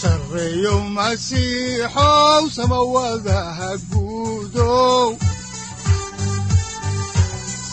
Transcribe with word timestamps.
sareyow 0.00 0.80
masiixow 0.96 2.42
samawadaha 2.56 3.70
guudow 3.90 5.08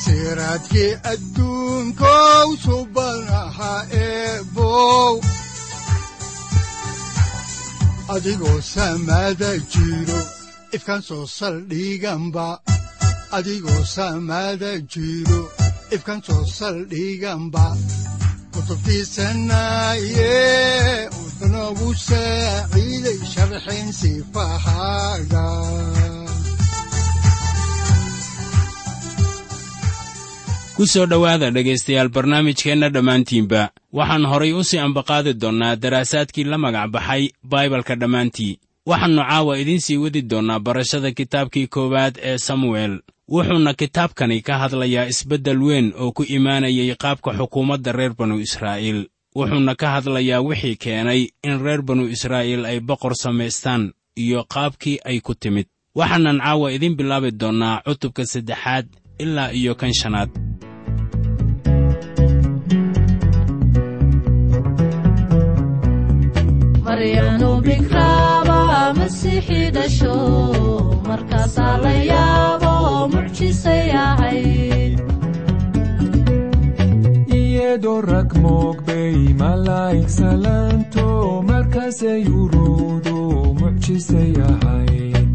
siraadkii 0.03 0.91
adduunkow 1.11 2.47
soo 11.07 11.25
saldhiganba 11.37 12.47
ifkan 15.95 16.19
soo 16.27 16.43
saldhiganba 16.57 17.65
kutubtiisanaye 18.53 20.33
sifahaaga 23.93 25.45
ku 30.77 30.87
soo 30.87 31.05
dhowaada 31.05 31.51
dhegaystayaal 31.51 32.09
barnaamijkeenna 32.09 32.89
dhammaantiinba 32.89 33.69
waxaan 33.93 34.25
horay 34.25 34.53
u 34.53 34.63
sii 34.63 34.77
ambaqaadi 34.79 35.33
doonnaa 35.33 35.75
daraasaadkii 35.75 36.43
la 36.43 36.57
magac 36.57 36.89
baxay 36.91 37.29
baibalka 37.43 37.95
dhammaantii. 37.95 38.59
Waxaannu 38.85 39.21
caawa 39.29 39.57
idiin 39.59 39.79
sii 39.81 39.97
wadi 39.97 40.21
doonnaa 40.21 40.59
barashada 40.59 41.11
kitaabkii 41.11 41.67
koowaad 41.67 42.17
ee 42.21 42.37
samuel. 42.37 42.99
Wuxuuna 43.29 43.73
kitaabkani 43.73 44.41
ka 44.41 44.57
hadlayaa 44.57 45.05
isbeddel 45.07 45.61
weyn 45.63 45.93
oo 45.97 46.11
ku 46.11 46.23
imaanayay 46.23 46.95
qaabka 46.95 47.31
xukuumadda 47.37 47.91
reer 47.91 48.13
banu 48.17 48.39
israa'iil 48.39 49.07
wuxuuna 49.35 49.73
ka 49.75 49.87
hadlayaa 49.95 50.41
wixii 50.47 50.75
keenay 50.83 51.21
in 51.47 51.55
reer 51.65 51.81
banu 51.87 52.03
israa'iil 52.15 52.65
ay 52.65 52.79
boqor 52.79 53.13
samaystaan 53.23 53.83
iyo 54.23 54.39
qaabkii 54.53 54.97
ay 55.09 55.19
ku 55.25 55.33
timid. 55.41 55.67
Waxaanan 55.95 56.39
caawa 56.43 56.71
idiin 56.75 56.95
bilaabi 56.97 57.29
doonnaa 57.41 57.81
cutubka 57.85 58.23
saddexaad 58.25 58.85
ilaa 59.23 59.49
iyo 59.59 59.73
kan 59.75 59.93
shanaad 59.93 60.31
markaasaa 71.07 71.77
la 71.83 71.93
yaabo 72.11 72.73
mucjisay 73.13 73.91
iyadoo 77.73 78.01
rag 78.01 78.29
moogbay 78.37 79.33
malaa'ig 79.41 80.05
salaanto 80.05 81.41
markaasay 81.41 82.21
uruudu 82.41 83.17
mucjisay 83.59 84.33
ahayd 84.49 85.29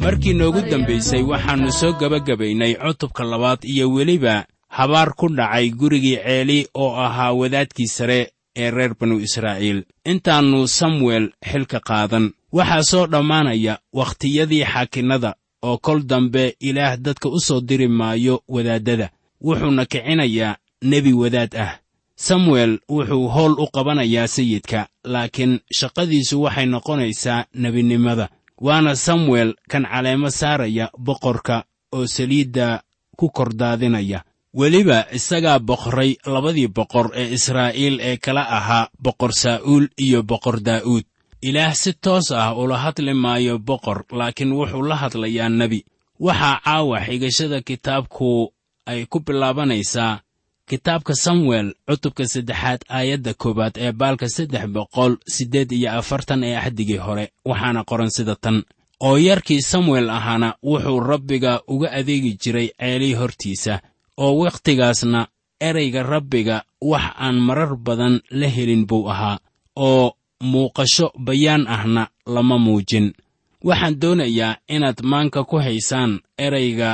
markii 0.00 0.34
noogu 0.36 0.60
dambaysay 0.70 1.22
waxaannu 1.30 1.72
soo 1.72 1.92
gebagabaynay 2.00 2.74
cutubka 2.82 3.24
labaad 3.24 3.64
iyo 3.64 3.88
weliba 3.94 4.44
habaar 4.68 5.14
ku 5.16 5.28
dhacay 5.32 5.70
gurigii 5.70 6.20
ceeli 6.20 6.68
oo 6.74 6.92
ahaa 7.06 7.32
wadaadkii 7.32 7.86
sare 7.96 8.20
ee 8.56 8.70
reer 8.70 8.92
banu 9.00 9.16
israa'iil. 9.26 9.84
Intaannu 10.04 10.68
samuel 10.68 11.32
xilka 11.50 11.80
qaadan. 11.80 12.32
Waxaa 12.52 12.82
soo 12.82 13.06
dhammaanaya 13.06 13.78
wakhtiyadii 13.92 14.64
xaakinnada 14.72 15.34
oo 15.62 15.78
kol 15.78 16.02
dambe 16.04 16.56
ilaah 16.60 16.96
dadka 16.96 17.28
u 17.28 17.40
soo 17.40 17.60
diri 17.60 17.88
maayo 17.88 18.42
wadaaddada 18.48 19.08
wuxuuna 19.44 19.84
kicinayaa 19.86 20.56
nebi 20.82 21.12
wadaad 21.12 21.54
ah. 21.56 21.72
Samuel 22.16 22.78
wuxuu 22.88 23.28
howl 23.28 23.52
u 23.58 23.66
qabanayaa 23.74 24.26
sayidka 24.26 24.88
laakiin 25.04 25.60
shaqadiisu 25.78 26.42
waxay 26.42 26.66
noqonaysaa 26.66 27.44
nebinimada. 27.54 28.28
Waana 28.60 28.94
samuel 28.96 29.54
kan 29.70 29.84
caleemo 29.92 30.30
saaraya 30.30 30.90
boqorka 30.98 31.64
oo 31.92 32.06
saliidda 32.06 32.82
ku 33.18 33.30
kordaadinaya. 33.30 34.22
Weliba 34.54 35.06
isagaa 35.12 35.58
boqray 35.58 36.16
labadii 36.26 36.68
boqor 36.68 37.10
ee 37.20 37.32
israa'iil 37.36 37.96
ee 38.00 38.16
kala 38.16 38.42
ahaa 38.58 38.88
boqor 39.04 39.32
saa'uul 39.32 39.86
iyo 39.98 40.22
boqor 40.22 40.60
daa'uud. 40.60 41.04
Ilaah 41.42 41.74
si 41.74 41.92
toos 42.04 42.30
ah 42.30 42.54
ula 42.54 42.76
hadli 42.78 43.14
maayo 43.14 43.58
boqor 43.58 44.04
laakiin 44.12 44.52
wuxuu 44.52 44.82
la 44.82 44.96
hadlayaa 44.96 45.48
nebi. 45.48 45.80
Waxaa 46.20 46.60
caawa 46.64 47.00
xigashada 47.06 47.58
kitaabku 47.68 48.52
ay 48.86 49.06
ku 49.06 49.18
bilaabanaysaa 49.20 50.20
kitaabka 50.68 51.14
samuel 51.14 51.74
cutubka 51.88 52.24
saddexaad 52.32 52.80
aayadda 52.88 53.34
koowaad 53.34 53.74
ee 53.84 53.92
baalka 53.92 54.28
saddex 54.28 54.64
boqol 54.74 55.12
siddeed 55.34 55.72
iyo 55.72 55.90
afartan 56.00 56.44
ee 56.44 56.56
axdigii 56.56 56.96
hore 57.06 57.24
waxaana 57.44 57.84
qoran 57.84 58.10
sida 58.16 58.36
tan. 58.36 58.62
Oo 59.06 59.16
yarkii 59.18 59.62
samuel 59.62 60.10
ahaana 60.10 60.48
wuxuu 60.62 61.00
rabbiga 61.00 61.52
uga 61.68 61.88
adeegi 61.98 62.32
jiray 62.42 62.68
ceelii 62.78 63.14
hortiisa 63.20 63.74
oo 64.16 64.32
wakhtigaasna 64.42 65.20
erayga 65.68 66.02
rabbiga 66.02 66.56
wax 66.80 67.02
aan 67.24 67.36
marar 67.46 67.76
badan 67.76 68.14
la 68.30 68.48
helin 68.56 68.86
buu 68.86 69.08
ahaa 69.10 69.38
oo 69.76 70.14
muuqasho 70.50 71.06
bayaan 71.26 71.66
ahna 71.66 72.02
lama 72.34 72.58
muujin. 72.58 73.12
Waxaan 73.64 73.94
doonayaa 74.00 74.56
inaad 74.74 74.98
maanka 75.02 75.44
ku 75.44 75.56
haysaan 75.58 76.20
erayga 76.38 76.90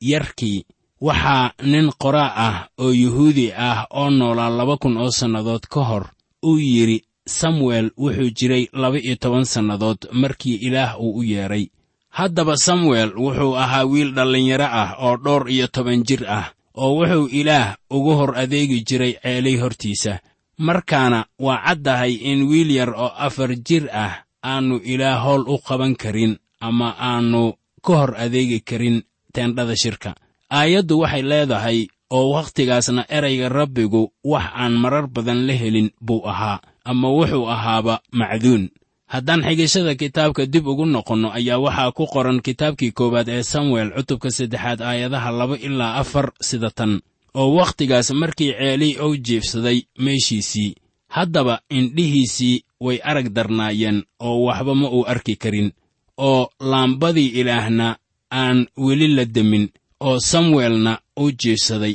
yarkii 0.00 0.64
waxaa 1.00 1.52
nin 1.62 1.90
qoraa 2.02 2.32
ah 2.48 2.56
oo 2.78 2.92
yuhuudi 2.92 3.52
ah 3.52 3.86
oo 3.90 4.10
noolaa 4.10 4.50
laba 4.50 4.76
kun 4.76 4.96
oo 4.96 5.10
sannadood 5.10 5.64
ka 5.68 5.80
hor 5.84 6.04
uu 6.44 6.58
yidhi 6.58 7.04
samuel 7.26 7.90
wuxuu 7.98 8.30
jiray 8.38 8.64
laba-iyo 8.72 9.16
toban 9.16 9.44
sannadood 9.44 9.98
markii 10.12 10.54
ilaah 10.66 11.00
uu 11.00 11.18
u 11.18 11.22
yeedhay 11.22 11.66
haddaba 12.10 12.56
samuel 12.56 13.10
wuxuu 13.16 13.56
ahaa 13.56 13.84
wiil 13.84 14.14
dhallinyaro 14.14 14.64
ah 14.64 14.90
oo 15.04 15.16
dhowr 15.16 15.50
iyo 15.50 15.66
toban 15.68 16.02
jir 16.08 16.22
ah 16.28 16.52
oo 16.74 16.92
wuxuu 16.98 17.26
ilaah 17.28 17.76
ugu 17.90 18.12
hor 18.18 18.32
adeegi 18.38 18.80
jiray 18.88 19.12
ceelay 19.22 19.56
hortiisa. 19.56 20.20
Markaana 20.58 21.26
waa 21.38 21.60
caddahay 21.66 22.12
in 22.30 22.48
wiil 22.48 22.70
yar 22.70 22.90
oo 22.94 23.12
afar 23.26 23.50
jir 23.66 23.84
ah 23.92 24.24
aannu 24.42 24.76
ilaah 24.84 25.20
howl 25.24 25.44
u 25.48 25.58
qaban 25.58 25.96
karin 25.96 26.38
ama 26.60 26.88
aannu 26.98 27.52
ka 27.84 27.92
hor 28.00 28.12
adeegi 28.16 28.60
karin 28.60 29.02
teendhada 29.34 29.76
shirka 29.76 30.14
aayaddu 30.58 30.94
waxay 31.02 31.22
leedahay 31.30 31.78
oo 32.16 32.26
wakhtigaasna 32.36 33.02
erayga 33.16 33.48
rabbigu 33.58 34.02
wax 34.32 34.46
aan 34.62 34.74
marar 34.82 35.06
badan 35.14 35.40
la 35.46 35.52
helin 35.60 35.88
buu 36.06 36.22
ahaa 36.32 36.60
ama 36.90 37.08
wuxuu 37.16 37.46
ahaaba 37.54 37.94
macduun. 38.18 38.64
Haddaan 39.12 39.42
xigashada 39.48 39.94
kitaabka 40.00 40.42
dib 40.52 40.66
ugu 40.66 40.84
noqonno 40.94 41.28
ayaa 41.38 41.58
waxaa 41.64 41.92
ku 41.96 42.04
qoran 42.14 42.38
kitaabkii 42.46 42.92
koowaad 42.98 43.28
ee 43.28 43.42
samuel 43.52 43.88
cutubka 43.96 44.28
saddexaad 44.36 44.80
aayadaha 44.82 45.30
laba 45.38 45.56
ilaa 45.66 45.94
afar 46.02 46.26
sida 46.48 46.70
tan. 46.78 46.92
Oo 47.40 47.54
wakhtigaas 47.58 48.08
markii 48.20 48.52
ceelii 48.58 48.94
ou 49.04 49.10
jiibsaday 49.26 49.78
meeshiisii 50.04 50.70
haddaba 51.16 51.54
indhihiisii 51.78 52.56
way 52.80 52.98
arag 53.10 53.28
darnaayeen 53.36 53.98
oo 54.26 54.38
waxba 54.46 54.74
ma 54.80 54.88
uu 54.96 55.04
arki 55.12 55.34
karin 55.42 55.68
oo 56.28 56.50
laambadii 56.70 57.30
ilaahna 57.40 57.96
aan 58.40 58.58
weli 58.84 59.08
la 59.16 59.24
demin 59.24 59.68
oo 60.00 60.18
samuelna 60.20 60.98
u 61.16 61.30
jiibsaday 61.32 61.94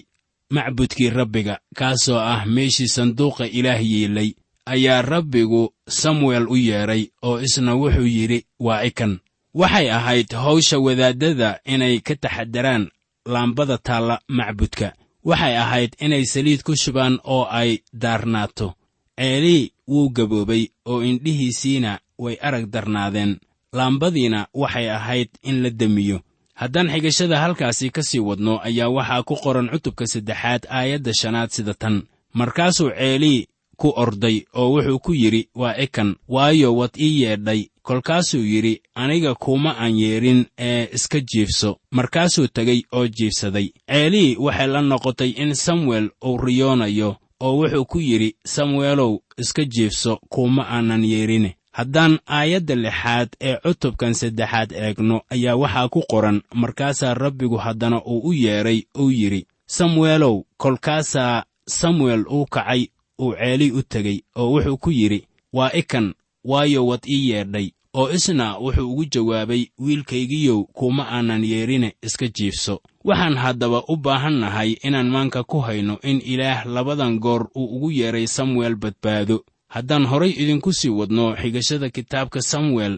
macbudkii 0.50 1.09
rabbiga 1.09 1.59
kaasoo 1.75 2.19
ah 2.19 2.45
meeshii 2.45 2.88
sanduuqa 2.88 3.45
ilaah 3.48 3.81
yeelay 3.92 4.33
ayaa 4.65 5.01
rabbigu 5.01 5.74
samuel 5.88 6.48
u 6.50 6.56
yeedhay 6.57 7.03
oo 7.21 7.39
isna 7.42 7.75
wuxuu 7.75 8.07
yidhi 8.07 8.45
waa 8.59 8.83
ikan 8.83 9.19
waxay 9.53 9.92
ahayd 9.92 10.30
hawsha 10.33 10.80
wadaaddada 10.80 11.59
inay 11.65 12.00
ka 12.00 12.15
taxadaraan 12.15 12.89
laambada 13.25 13.77
taalla 13.77 14.21
macbudka. 14.27 14.94
Waxay 15.24 15.57
ahayd 15.57 15.92
inay 16.00 16.25
saliid 16.25 16.63
ku 16.63 16.75
shubaan 16.75 17.19
oo 17.24 17.45
ay 17.45 17.80
daarnaato. 17.94 18.74
Ceelii 19.18 19.71
wuu 19.88 20.09
gaboobay 20.09 20.68
oo 20.86 21.03
indhihiisiina 21.03 22.00
way 22.18 22.36
arag 22.42 22.65
darnaadeen. 22.74 23.39
Laambadiina 23.74 24.48
waxay 24.53 24.89
ahayd 24.89 25.30
in 25.44 25.62
la 25.63 25.69
demiyo 25.69 26.21
haddaan 26.61 26.89
xigashada 26.93 27.39
halkaasi 27.43 27.89
ka 27.89 28.01
sii 28.03 28.19
wadno 28.19 28.53
ayaa 28.63 28.89
waxaa 28.97 29.23
ku 29.23 29.35
qoran 29.43 29.69
cutubka 29.73 30.05
saddexaad 30.13 30.61
aayadda 30.69 31.13
shanaad 31.13 31.49
sida 31.49 31.73
tan. 31.73 31.95
Markaasuu 32.33 32.89
ceelii 32.97 33.47
ku 33.77 33.93
orday 34.03 34.37
oo 34.53 34.69
wuxuu 34.73 34.99
ku 34.99 35.11
yidhi 35.13 35.49
waa 35.55 35.75
ikan 35.85 36.15
waayo 36.27 36.75
wad 36.75 36.93
ii 36.99 37.21
yeedhay. 37.21 37.61
Kolkaasuu 37.81 38.43
yidhi 38.53 38.81
aniga 38.95 39.35
kuma 39.35 39.71
aan 39.79 39.97
yeedhin 39.99 40.45
ee 40.57 40.87
iska 40.93 41.19
jiifso. 41.19 41.79
Markaasuu 41.91 42.47
tegey 42.47 42.81
oo 42.91 43.07
jiifsaday. 43.07 43.67
Ceelii 43.89 44.35
waxay 44.39 44.67
la 44.67 44.81
noqotay 44.81 45.29
in 45.29 45.53
samuel 45.55 46.09
uu 46.25 46.37
riyoonayo 46.37 47.15
oo 47.39 47.53
wuxuu 47.57 47.85
ku 47.85 47.99
yidhi 47.99 48.35
samuelow 48.45 49.17
iska 49.37 49.65
jiifso 49.65 50.19
kuma 50.29 50.63
aanan 50.69 51.03
yeedhine 51.03 51.55
haddaan 51.81 52.19
aayadda 52.37 52.75
lixaad 52.75 53.29
ee 53.41 53.55
cutubkan 53.63 54.13
saddexaad 54.13 54.69
eegno 54.71 55.17
ayaa 55.33 55.55
waxaa 55.61 55.87
ku 55.93 56.01
qoran 56.11 56.37
markaasaa 56.53 57.13
rabbigu 57.13 57.57
haddana 57.57 57.97
uu 58.05 58.19
u 58.29 58.33
yeedhay 58.33 58.79
uu 59.01 59.11
yidhi 59.11 59.41
samuelow 59.65 60.35
kolkaasaa 60.57 61.43
samuel 61.67 62.23
uu 62.35 62.45
kacay 62.45 62.81
uu 63.21 63.33
ceeli 63.39 63.71
u 63.71 63.81
tegey 63.81 64.17
oo 64.35 64.49
wuxuu 64.53 64.77
ku 64.77 64.91
yidhi 64.91 65.19
waa 65.53 65.71
ikan 65.81 66.13
waayo 66.43 66.85
wad 66.87 67.03
ii 67.09 67.29
yeedhay 67.29 67.67
oo 67.93 68.09
isna 68.17 68.57
wuxuu 68.57 68.91
ugu 68.91 69.05
jawaabay 69.13 69.63
wiilkaygiyow 69.79 70.63
kuma 70.73 71.03
aanan 71.11 71.43
yeedhine 71.43 71.93
iska 72.03 72.27
jiifso. 72.27 72.81
Waxaan 73.05 73.37
haddaba 73.37 73.83
u 73.87 73.95
baahannahay 73.97 74.71
inaan 74.87 75.09
maanka 75.09 75.43
ku 75.43 75.59
hayno 75.59 75.99
in 76.03 76.21
ilaah 76.25 76.65
labadan 76.65 77.19
goor 77.19 77.47
uu 77.55 77.65
ugu 77.75 77.91
yeedhay 77.91 78.27
samuel 78.27 78.75
badbaado 78.75 79.37
haddaan 79.75 80.06
horay 80.12 80.31
idinku 80.41 80.71
sii 80.79 80.89
wadno 81.00 81.25
xigashada 81.41 81.88
kitaabka 81.95 82.39
samuel 82.51 82.94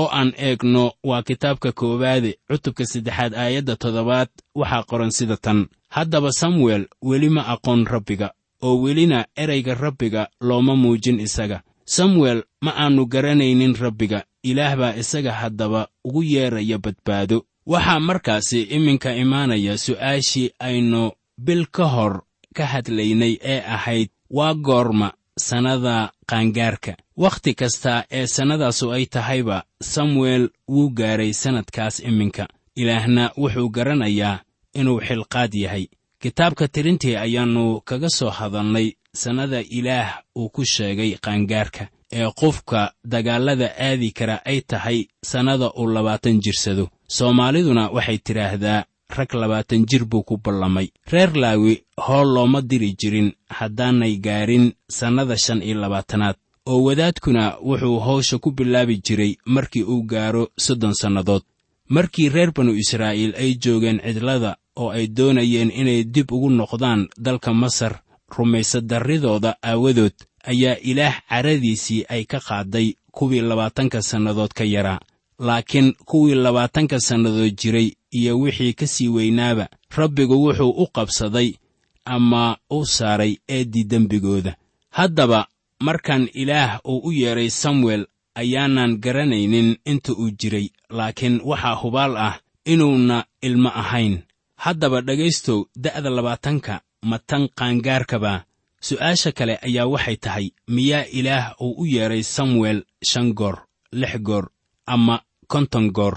oo 0.00 0.08
aan 0.18 0.30
eegno 0.46 0.84
waa 1.08 1.22
kitaabka 1.28 1.70
koowaade 1.80 2.30
cutubka 2.48 2.84
saddexaad 2.92 3.32
aayadda 3.42 3.74
toddobaad 3.82 4.28
waxaa 4.60 4.82
qoran 4.90 5.10
sida 5.18 5.36
tan. 5.44 5.60
Haddaba 5.96 6.30
samuel 6.40 6.82
weli 7.08 7.28
ma 7.36 7.42
aqoon 7.54 7.82
rabbiga 7.92 8.28
oo 8.66 8.76
welina 8.84 9.18
erayga 9.42 9.74
rabbiga 9.74 10.22
looma 10.48 10.74
muujin 10.82 11.20
isaga. 11.26 11.58
Samuel 11.96 12.38
ma 12.64 12.70
aannu 12.82 13.02
garanaynin 13.12 13.74
rabbiga 13.84 14.18
ilaah 14.50 14.76
baa 14.80 14.94
isaga 15.02 15.32
haddaba 15.40 15.80
ugu 16.04 16.22
yeeraya 16.32 16.78
badbaado. 16.84 17.38
Waxaa 17.66 18.00
markaasi 18.08 18.58
iminka 18.76 19.10
imaanaya 19.22 19.78
su'aashii 19.84 20.48
aynu 20.58 21.02
bil 21.46 21.66
ka 21.76 21.84
hor 21.94 22.14
ka 22.56 22.64
hadlaynay 22.72 23.34
ee 23.52 23.60
ahayd 23.76 24.08
waa 24.30 24.54
goorma 24.54 25.08
sannada 25.38 26.12
qaangaarka. 26.26 26.96
Wakhti 27.16 27.54
kasta 27.54 28.04
ee 28.10 28.26
sannadaasu 28.26 28.92
ay 28.92 29.06
tahayba 29.06 29.64
samuel 29.80 30.48
wuu 30.68 30.90
gaaray 30.90 31.32
sannadkaas 31.32 32.00
iminka. 32.00 32.48
Ilaahna 32.76 33.30
wuxuu 33.36 33.68
garanayaa 33.68 34.40
inuu 34.74 35.00
xilqaad 35.00 35.54
yahay. 35.54 35.86
Kitaabka 36.22 36.68
tirintii 36.68 37.16
ayaannu 37.16 37.80
kaga 37.84 38.08
soo 38.08 38.30
hadalnay 38.30 38.92
sannada 39.14 39.60
ilaah 39.60 40.22
uu 40.36 40.48
ku 40.48 40.64
sheegay 40.64 41.18
qaangaarka 41.24 41.88
ee 42.12 42.30
qofka 42.40 42.92
dagaallada 43.04 43.68
aadi 43.78 44.10
kara 44.12 44.40
ay 44.44 44.60
tahay 44.60 45.06
sannada 45.22 45.70
uu 45.78 45.86
labaatan 45.86 46.40
jirsado. 46.44 46.88
Soomaaliduna 47.08 47.88
waxay 47.90 48.18
tidhaahdaa 48.18 48.84
rag 49.08 49.34
labaatan 49.34 49.86
jir 49.86 50.04
buu 50.04 50.22
ku 50.22 50.36
ballamay. 50.38 50.88
Reer 51.12 51.32
laawi 51.36 51.84
hool 52.06 52.28
looma 52.34 52.62
diri 52.62 52.94
jirin 53.00 53.32
haddaanay 53.48 54.16
gaarin 54.18 54.72
sannada 54.88 55.36
shan 55.36 55.62
iyo 55.62 55.80
labaatanaad. 55.80 56.36
Oo 56.66 56.82
wadaadkuna 56.84 57.56
wuxuu 57.62 57.98
hawsha 58.00 58.38
ku 58.38 58.50
bilaabi 58.52 59.00
jiray 59.06 59.36
markii 59.46 59.82
uu 59.82 60.02
gaaro 60.02 60.48
soddon 60.58 60.94
sannadood. 60.94 61.42
Markii 61.88 62.28
reer 62.28 62.52
banu 62.52 62.72
israa'iil 62.72 63.34
ay 63.36 63.54
joogeen 63.62 64.00
cidlada 64.04 64.56
oo 64.76 64.90
ay 64.90 65.06
doonayeen 65.08 65.70
inay 65.70 66.04
dib 66.04 66.32
ugu 66.32 66.50
noqdaan 66.50 67.08
dalka 67.18 67.52
masar 67.54 68.00
rumaysadarridooda 68.36 69.56
aawadood 69.62 70.14
ayaa 70.50 70.76
ilaah 70.90 71.14
caradiisii 71.28 72.04
ay 72.08 72.24
ka 72.24 72.40
qaadday 72.40 72.94
kuwii 73.12 73.40
labaatanka 73.40 74.02
sannadood 74.02 74.52
ka 74.54 74.64
yaraa 74.64 75.00
laakiin 75.38 75.92
kuwii 76.04 76.34
labaatanka 76.34 77.00
sannadood 77.00 77.54
jiray 77.60 77.92
iyo 78.18 78.32
wixii 78.40 78.72
ka 78.78 78.86
sii 78.86 79.08
weynaaba. 79.08 79.68
Rabbigu 79.96 80.36
wuxuu 80.44 80.70
u 80.70 80.86
qabsaday 80.94 81.50
ama 82.04 82.56
u 82.70 82.86
saaray 82.86 83.36
eeddii 83.48 83.84
dembigooda. 83.84 84.56
Haddaba 84.90 85.46
markan 85.80 86.28
ilaah 86.34 86.80
uu 86.84 87.00
u 87.08 87.12
yeedhay 87.12 87.50
samuel 87.50 88.06
ayaanan 88.34 88.98
garanaynin 89.04 89.76
inta 89.84 90.12
uu 90.12 90.30
jiray 90.40 90.68
laakiin 90.90 91.40
waxaa 91.44 91.74
hubaal 91.82 92.16
ah 92.16 92.34
inuuna 92.64 93.24
ilmo 93.42 93.68
ahayn. 93.68 94.22
Haddaba 94.56 95.00
dhegaystow 95.00 95.64
da'da 95.76 96.10
labaatanka 96.10 96.80
ma 97.10 97.18
tan 97.18 97.48
qaangaarkaba 97.58 98.44
su'aasha 98.80 99.32
kale 99.32 99.54
ayaa 99.66 99.86
waxay 99.86 100.16
tahay 100.16 100.46
miyaa 100.68 101.04
ilaah 101.18 101.54
uu 101.60 101.74
u 101.82 101.86
yeedhay 101.86 102.22
samuel 102.22 102.78
shan 103.10 103.32
goor 103.38 103.56
lix 103.92 104.18
goor 104.26 104.44
ama 104.86 105.16
konton 105.46 105.90
goor 105.96 106.16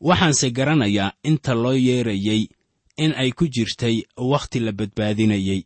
waxaanse 0.00 0.50
garanayaa 0.50 1.12
inta 1.22 1.54
loo 1.54 1.72
yeedrayey 1.74 2.48
in 2.96 3.12
ay 3.16 3.32
ku 3.32 3.48
jirtay 3.48 4.02
wakhti 4.16 4.60
la 4.60 4.72
badbaadinayey 4.72 5.64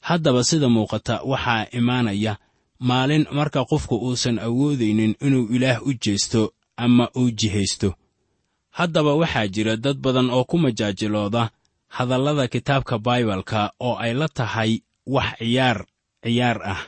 haddaba 0.00 0.44
sida 0.44 0.68
muuqata 0.68 1.22
waxaa 1.24 1.66
imaanaya 1.72 2.36
maalin 2.78 3.26
marka 3.32 3.64
qofku 3.64 3.96
uusan 3.96 4.38
awoodaynin 4.38 5.14
inuu 5.26 5.46
ilaah 5.56 5.82
u 5.86 5.92
jeesto 6.04 6.52
ama 6.76 7.08
uu 7.16 7.30
jihaysto. 7.30 7.94
Haddaba 8.70 9.14
waxaa 9.14 9.46
jira 9.48 9.76
dad 9.76 9.96
badan 9.98 10.30
oo 10.30 10.44
ku 10.44 10.58
majaajilooda 10.58 11.50
hadallada 11.88 12.48
kitaabka 12.48 12.98
baibalka 12.98 13.72
oo 13.80 13.96
ay 13.96 14.14
la 14.14 14.28
tahay 14.28 14.80
wax 15.06 15.38
ciyaar 15.38 15.86
ciyaar 16.22 16.58
ah. 16.64 16.80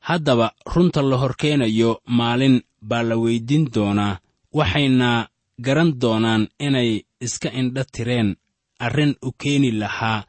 Haddaba 0.00 0.52
runta 0.74 1.02
la 1.02 1.16
hor 1.16 1.36
keenayo 1.36 2.00
maalin 2.06 2.62
baa 2.82 3.02
la 3.02 3.16
weyddiin 3.16 3.64
doonaa 3.74 4.18
waxayna 4.52 5.28
garan 5.60 5.92
doonaan 6.00 6.48
inay 6.60 7.02
iska 7.20 7.48
indha 7.60 7.84
tireen 7.84 8.36
arrin 8.78 9.14
u 9.22 9.32
keeni 9.42 9.70
lahaa 9.72 10.24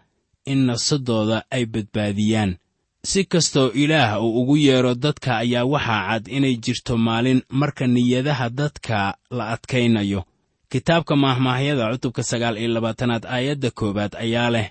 in 0.46 0.66
nafsadooda 0.66 1.44
ay 1.52 1.66
badbaadiyaan. 1.66 2.58
Si 3.04 3.24
kastoo 3.26 3.72
ilaah 3.74 4.22
uu 4.24 4.42
ugu 4.42 4.56
yeedho 4.58 4.96
dadka 4.96 5.38
ayaa 5.38 5.66
waxaa 5.66 6.08
cad 6.10 6.28
inay 6.28 6.56
jirto 6.64 6.98
maalin 6.98 7.42
marka 7.50 7.88
niyadaha 7.88 8.50
dadka 8.50 9.18
la 9.32 9.44
adkaynayo. 9.54 10.24
Kitaabka 10.70 11.16
maahmaahyada 11.16 11.92
cutubka 11.92 12.24
sagaal 12.24 12.58
iyo 12.58 12.68
labaatanaad 12.74 13.26
aayadda 13.26 13.72
koowaad 13.72 14.14
ayaa 14.16 14.50
leh 14.50 14.68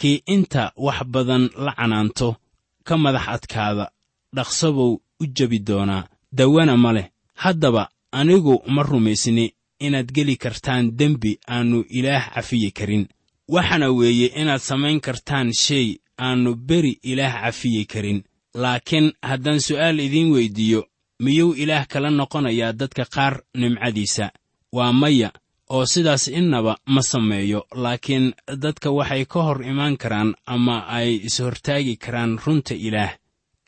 kii 0.00 0.22
inta 0.26 0.72
wax 0.76 0.98
badan 1.04 1.50
la 1.64 1.72
canaanto 1.78 2.36
ka 2.84 2.94
madax 2.96 3.28
adkaada 3.28 3.90
dhaqsabow 4.36 4.92
u 5.20 5.26
jebi 5.36 5.58
doonaa 5.58 6.08
dawana 6.32 6.76
ma 6.76 6.92
leh. 6.92 7.06
Haddaba 7.34 7.88
anigu 8.12 8.62
ma 8.66 8.82
rumaysni 8.82 9.54
inaad 9.80 10.12
geli 10.16 10.36
kartaan 10.36 10.96
dembi 10.98 11.38
aannu 11.48 11.84
ilaah 11.98 12.34
cafiyi 12.34 12.70
karin. 12.78 13.04
Waxaana 13.48 13.88
weeye 13.90 14.26
inaad 14.40 14.60
samayn 14.60 15.00
kartaan 15.00 15.52
shay 15.64 15.96
aannu 16.18 16.54
beri 16.54 16.98
ilaah 17.02 17.34
cafiyi 17.42 17.84
karin. 17.86 18.22
Laakiin 18.54 19.12
haddaan 19.22 19.60
su'aal 19.60 19.98
idiin 20.00 20.32
weyddiiyo 20.34 20.80
miyuu 21.22 21.52
ilaah 21.62 21.86
kala 21.92 22.10
noqonayaa 22.10 22.72
dadka 22.72 23.04
qaar 23.14 23.34
nimcadiisa? 23.60 24.26
Waa 24.72 24.92
maya 24.92 25.30
oo 25.70 25.86
sidaas 25.86 26.28
innaba 26.28 26.76
ma 26.86 27.02
sameeyo 27.02 27.60
laakiin 27.74 28.26
dadka 28.62 28.90
waxay 28.90 29.24
ka 29.24 29.42
hor 29.42 29.58
imaan 29.70 29.96
karaan 29.96 30.34
ama 30.46 30.76
ay 30.98 31.10
ishortaagi 31.28 31.96
karaan 31.96 32.38
runta 32.46 32.74
ilaah. 32.74 33.12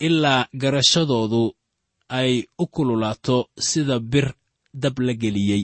Ilaa 0.00 0.46
garashadoodu 0.60 1.54
ay 2.08 2.44
u 2.58 2.66
kululaato 2.66 3.48
sida 3.58 3.98
bir 4.00 4.32
dab 4.74 4.98
la 4.98 5.12
geliyey 5.14 5.62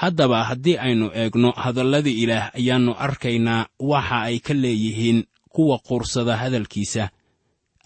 haddaba 0.00 0.38
haddii 0.48 0.76
aynu 0.86 1.06
eegno 1.20 1.50
hadalladii 1.64 2.16
ilaah 2.22 2.46
ayaannu 2.58 2.92
arkaynaa 3.06 3.66
waxa 3.90 4.18
ay 4.28 4.36
ka 4.46 4.54
leeyihiin 4.62 5.18
kuwa 5.54 5.76
quursada 5.86 6.34
hadalkiisa. 6.42 7.04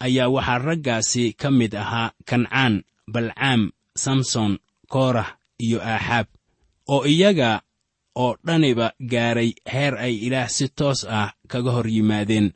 Ayaa 0.05 0.29
waxaa 0.35 0.57
raggaasi 0.67 1.23
ka 1.41 1.47
mid 1.59 1.73
ahaa 1.83 2.11
kancaan 2.29 2.73
balcaam 3.13 3.61
samson 4.03 4.51
koorah 4.93 5.29
iyo 5.65 5.79
aaxaab 5.81 6.27
oo 6.93 7.05
iyaga 7.13 7.51
oo 8.23 8.31
dhaniba 8.45 8.87
gaaray 9.11 9.51
heer 9.73 9.93
ay 10.05 10.13
ilaah 10.27 10.49
si 10.55 10.65
toos 10.77 11.01
ah 11.19 11.29
kaga 11.51 11.71
hor 11.75 11.87
yimaadeen. 11.95 12.47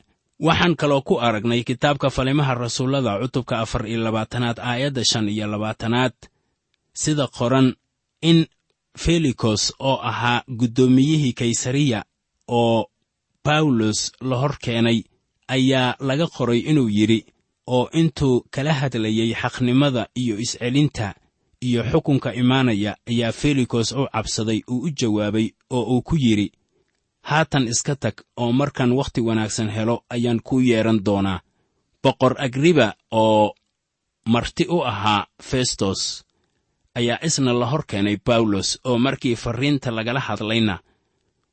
Waxaan 0.47 0.75
kaloo 0.81 1.01
ku 1.07 1.15
aragnay 1.27 1.61
kitaabka 1.69 2.09
falimaha 2.15 2.53
rasuullada 2.63 3.17
cutubka 3.21 3.55
afar 3.63 3.83
iyo 3.89 3.99
labaatanaad 4.05 4.57
aayadda 4.69 5.01
shan 5.11 5.29
iyo 5.33 5.47
labaatanaad 5.53 6.13
sida 7.01 7.25
qoran 7.37 7.67
in 8.29 8.45
felikos 9.03 9.73
oo 9.79 9.97
ahaa 10.09 10.43
guddoomiyihii 10.59 11.33
kaysariya 11.33 12.03
oo 12.47 12.85
bawlos 13.45 14.11
la 14.21 14.35
hor 14.41 14.57
keenay 14.63 14.99
ayaa 15.47 15.95
laga 15.99 16.27
qoray 16.27 16.59
inuu 16.59 16.89
yidhi 16.97 17.25
oo 17.67 17.89
intuu 17.99 18.45
kala 18.53 18.73
hadlayey 18.73 19.33
xaqnimada 19.41 20.07
iyo 20.21 20.35
iscelinta 20.39 21.07
iyo 21.67 21.83
xukunka 21.91 22.33
imaanaya 22.41 22.91
ayaa 23.09 23.31
felikos 23.31 23.91
u 23.91 24.07
cabsaday 24.13 24.59
uu 24.71 24.79
u 24.85 24.89
jawaabay 24.99 25.47
oo 25.69 25.83
uu 25.93 26.01
ku 26.01 26.15
yidhi 26.15 26.51
haatan 27.21 27.67
iska 27.67 27.95
tag 27.95 28.15
oo 28.37 28.51
markaan 28.51 28.91
wakhti 28.99 29.21
wanaagsan 29.27 29.69
helo 29.69 29.95
ayaan 30.09 30.39
kuu 30.47 30.61
yeedhan 30.69 30.99
doonaa 31.05 31.39
boqor 32.03 32.33
agriba 32.45 32.93
oo 33.11 33.53
marti 34.33 34.63
u 34.69 34.77
ahaa 34.91 35.27
festos 35.49 36.23
ayaa 36.99 37.19
isna 37.27 37.51
la 37.61 37.65
hor 37.71 37.83
keenay 37.89 38.17
bawlos 38.27 38.69
oo 38.89 38.97
markii 39.05 39.35
farriinta 39.43 39.89
lagala 39.97 40.19
hadlayna 40.27 40.75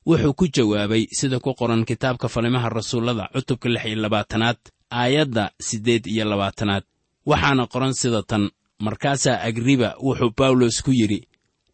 wuxuu 0.08 0.34
ku 0.38 0.44
jawaabay 0.54 1.02
sida 1.18 1.38
ku 1.44 1.50
qoran 1.60 1.82
kitaabka 1.88 2.26
falimaha 2.34 2.68
rasuullada 2.76 3.24
cutubka 3.34 3.68
lix 3.74 3.84
iyo 3.88 3.96
labaatanaad 4.04 4.56
aayadda 5.00 5.44
siddeed 5.68 6.04
iyo 6.06 6.24
labaatanaad. 6.30 6.84
Waxaana 7.30 7.64
qoran 7.72 7.94
sida 8.00 8.22
tan 8.30 8.44
markaasaa 8.86 9.40
agriba 9.48 9.88
wuxuu 10.06 10.30
bawlos 10.38 10.76
ku 10.84 10.90
yidhi 11.00 11.20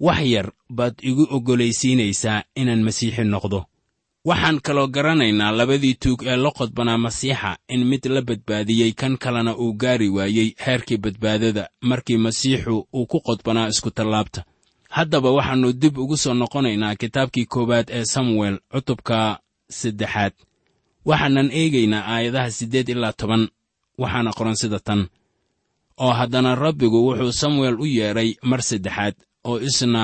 wax 0.07 0.21
yar 0.35 0.49
baad 0.79 0.95
igu 1.03 1.25
oggolaysiinaysaa 1.37 2.43
inaan 2.61 2.83
masiixi 2.87 3.25
noqdo 3.35 3.61
waxaan 4.31 4.59
kaloo 4.67 4.89
garanaynaa 4.95 5.53
labadii 5.59 5.95
tuug 6.03 6.21
ee 6.31 6.37
la 6.45 6.51
qodbanaa 6.59 6.99
masiixa 7.05 7.51
in 7.75 7.83
mid 7.91 8.05
la 8.15 8.23
badbaadiyey 8.29 8.93
kan 9.01 9.15
kalena 9.23 9.53
uu 9.63 9.73
gaari 9.83 10.09
waayey 10.17 10.49
heerkii 10.67 10.99
badbaadada 11.05 11.69
markii 11.91 12.17
masiixu 12.27 12.75
uu 12.99 13.07
ku 13.07 13.19
qodbanaa 13.29 13.69
iskutallaabta 13.73 14.41
haddaba 14.97 15.31
waxaannu 15.37 15.73
dib 15.83 15.99
ugu 15.99 16.17
soo 16.17 16.35
noqonaynaa 16.35 16.95
kitaabkii 17.01 17.47
koowaad 17.53 17.89
ee 17.99 18.05
samuel 18.05 18.57
cutubka 18.73 19.19
saddexaad. 19.79 20.33
Waxaanan 21.09 21.49
eegaynaa 21.61 22.05
aayadaha 22.15 22.51
siddeed 22.51 22.89
ilaa 22.89 23.13
toban 23.21 23.43
waxaana 23.99 24.31
qoran 24.39 24.57
sida 24.61 24.79
tan. 24.87 25.01
Oo 26.05 26.13
haddana 26.19 26.55
rabbigu 26.55 26.99
wuxuu 27.07 27.33
samuel 27.33 27.75
u 27.81 27.87
yeedhay 27.87 28.31
mar 28.43 28.63
saddexaad 28.63 29.15
oo 29.45 29.59
isna 29.69 30.03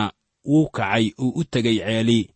wuu 0.50 0.68
kacay 0.76 1.06
uu 1.18 1.32
u 1.40 1.44
tegay 1.44 1.78
ceelii 1.78 2.28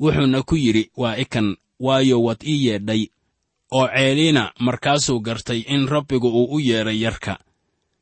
wuxuuna 0.00 0.42
ku 0.42 0.56
yidhi 0.56 0.90
waa 0.96 1.16
ikan 1.16 1.56
waayo 1.80 2.22
waad 2.22 2.42
ii 2.46 2.66
yeedhay. 2.66 3.06
Oo 3.72 3.88
ceeliina 3.88 4.52
markaasuu 4.58 5.20
gartay 5.20 5.60
in 5.66 5.86
rabbigu 5.88 6.28
uu 6.28 6.54
u 6.54 6.60
yeedhay 6.60 7.00
yarka. 7.00 7.38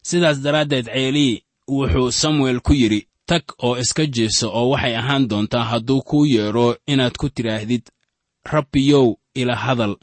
Sidaas 0.02 0.40
daraaddeed 0.42 0.86
ceelii 0.86 1.42
wuxuu 1.68 2.10
samuel 2.12 2.60
ku 2.60 2.72
yidhi 2.74 3.06
tag 3.26 3.42
oo 3.62 3.76
iska 3.78 4.06
jeeso 4.06 4.50
oo 4.52 4.68
waxay 4.70 4.96
ahaan 4.96 5.28
doontaa 5.28 5.64
hadduu 5.64 6.02
kuu 6.02 6.26
yeedho 6.26 6.76
inaad 6.86 7.14
ku 7.16 7.28
tidhaahdid 7.28 7.82
rabbiyow 8.44 9.14
ila 9.34 9.56
hadal. 9.56 9.96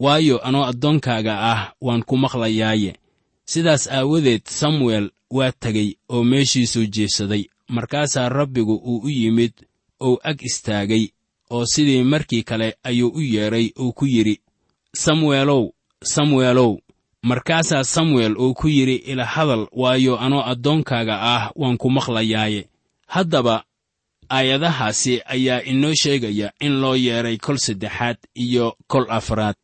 Waayo 0.00 0.38
anoo 0.46 0.64
addoonkaaga 0.64 1.34
ah 1.52 1.72
waan 1.80 2.02
ku 2.02 2.16
maqlayaaye. 2.16 2.92
Sidaas 3.44 3.88
aawadeed 3.88 4.42
samuel 4.46 5.10
waa 5.30 5.52
tegey 5.52 5.94
oo 6.08 6.24
meeshiisuu 6.24 6.86
jeesaday. 6.86 7.44
Markaasaa 7.68 8.28
rabbigu 8.28 8.74
uu 8.74 8.98
u 9.04 9.08
yimid 9.08 9.52
ou 10.06 10.14
ag 10.30 10.38
istaagay 10.48 11.04
oo 11.50 11.64
sidii 11.72 12.02
markii 12.12 12.42
kale 12.42 12.68
ayuu 12.88 13.10
u 13.18 13.20
yeedhay 13.34 13.66
uu 13.82 13.92
ku 13.92 14.04
yidhi 14.06 14.40
samueelow 15.04 15.64
samueelow 16.14 16.72
markaasaa 17.22 17.84
samuel 17.84 18.34
uu 18.38 18.54
ku 18.54 18.68
yidhi 18.68 18.94
ila 18.96 19.24
hadal 19.24 19.66
waayo 19.72 20.18
anoo 20.24 20.42
addoonkaaga 20.52 21.14
ah 21.34 21.50
waan 21.60 21.76
ku 21.76 21.90
maqlayaaye. 21.90 22.68
Haddaba 23.06 23.64
aayadahaasi 24.30 25.22
ayaa 25.26 25.62
inoo 25.62 25.94
sheegaya 25.94 26.52
in 26.60 26.72
loo 26.80 26.96
yeedhay 26.96 27.36
kol 27.36 27.58
saddexaad 27.58 28.16
iyo 28.34 28.76
kol 28.86 29.06
afraad. 29.08 29.54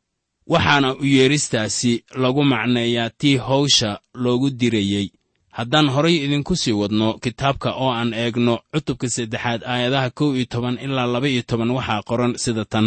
Waxaana 0.46 0.94
u 0.94 1.04
yeedhistaasi 1.04 2.04
lagu 2.14 2.44
macneeyaa 2.44 3.10
tii 3.10 3.36
hawsha 3.36 4.00
loogu 4.14 4.50
dirayey 4.50 5.10
haddaan 5.58 5.88
horay 5.94 6.16
idinku 6.24 6.54
sii 6.62 6.72
wadno 6.80 7.08
kitaabka 7.22 7.70
oo 7.82 7.90
aan 7.98 8.10
eegno 8.22 8.54
cutubka 8.72 9.06
saddexaad 9.14 9.60
aayadaha 9.72 10.10
kow 10.18 10.30
iyo 10.36 10.46
toban 10.52 10.78
ilaa 10.84 11.06
laba 11.12 11.28
iyo 11.28 11.42
toban 11.42 11.70
waxaa 11.76 12.02
qoran 12.08 12.32
sida 12.44 12.64
tan. 12.64 12.86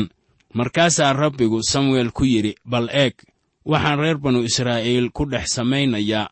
Markaasaa 0.54 1.14
rabbigu 1.14 1.64
samuel 1.64 2.10
ku 2.12 2.24
yidhi 2.26 2.56
bal 2.72 2.88
eeg 3.04 3.14
waxaan 3.66 4.00
reer 4.00 4.18
banu 4.24 4.40
israa'iil 4.50 5.08
ku 5.16 5.26
dhex 5.32 5.46
samaynayaa 5.56 6.30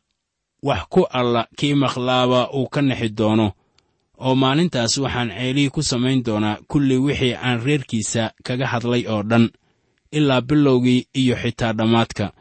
wax 0.63 0.81
ku 0.89 1.01
alla 1.19 1.47
kii 1.57 1.73
maqlaaba 1.83 2.49
uu 2.57 2.67
ka 2.73 2.81
nexi 2.81 3.09
doono 3.09 3.47
oo 4.25 4.35
maalintaas 4.35 4.97
waxaan 4.97 5.29
ceelihii 5.35 5.69
ku 5.75 5.81
samayn 5.83 6.23
doonaa 6.25 6.57
kulli 6.67 6.97
wixii 6.97 7.33
aan 7.35 7.63
reerkiisa 7.65 8.31
kaga 8.43 8.67
hadlay 8.67 9.03
oo 9.07 9.23
dhan 9.23 9.45
ilaa 10.11 10.41
bilowgii 10.41 11.07
iyo 11.13 11.35
xitaa 11.35 11.73
dhammaadka. 11.73 12.31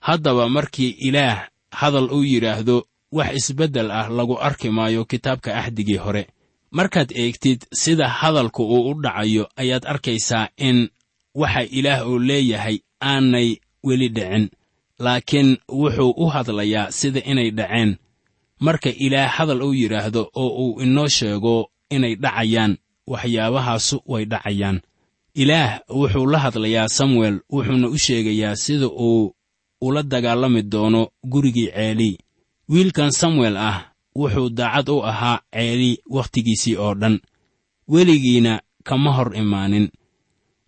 Haddaba 0.00 0.48
markii 0.48 0.96
ilaah 1.08 1.48
hadal 1.70 2.08
uu 2.12 2.24
yidhaahdo 2.24 2.76
wax 3.12 3.30
isbeddel 3.38 3.90
ah 3.90 4.08
lagu 4.08 4.34
arki 4.40 4.70
maayo 4.70 5.04
kitaabka 5.04 5.54
axdigii 5.60 5.96
hore. 6.04 6.26
Markaad 6.70 7.12
eegtid 7.12 7.60
sida 7.72 8.08
hadalku 8.08 8.62
uu 8.64 8.90
u 8.90 8.94
dhacayo 9.02 9.48
ayaad 9.56 9.84
arkaysaa 9.86 10.48
in 10.56 10.88
waxa 11.34 11.62
ilaah 11.78 12.08
uu 12.08 12.18
leeyahay 12.18 12.78
aanay 13.02 13.56
weli 13.84 14.08
dhicin 14.08 14.48
laakiin 14.98 15.56
wuxuu 15.68 16.10
u 16.16 16.26
hadlayaa 16.26 16.90
sida 16.98 17.20
inay 17.30 17.50
dhaceen. 17.50 17.96
Marka 18.60 18.90
ilaah 18.90 19.28
hadal 19.36 19.62
uu 19.62 19.74
yidhaahdo 19.74 20.30
oo 20.34 20.48
uu 20.64 20.80
inoo 20.80 21.08
sheego 21.08 21.70
inay 21.90 22.14
dhacayaan 22.16 22.76
waxyaabahaasu 23.06 23.96
way 24.06 24.24
dhacayaan. 24.24 24.80
Ilaah 25.34 25.80
wuxuu 25.88 26.26
la 26.32 26.38
hadlayaa 26.38 26.88
samuel 26.88 27.40
wuxuuna 27.52 27.88
u 27.88 27.98
sheegayaa 27.98 28.56
sida 28.56 28.86
uu 28.88 29.34
ula 29.80 30.02
dagaalami 30.02 30.62
doono 30.62 31.08
gurigii 31.32 31.70
ceelii 31.74 32.18
wiilkan 32.72 33.10
samuel 33.20 33.56
ah 33.56 33.76
wuxuu 34.16 34.48
daacad 34.58 34.88
u 34.88 35.02
ahaa 35.10 35.38
ceelii 35.54 35.98
wakhtigiisii 36.16 36.76
oo 36.76 36.94
dhan. 36.94 37.20
Weligiina 37.88 38.60
kama 38.84 39.12
hor 39.12 39.36
imaanin. 39.36 39.88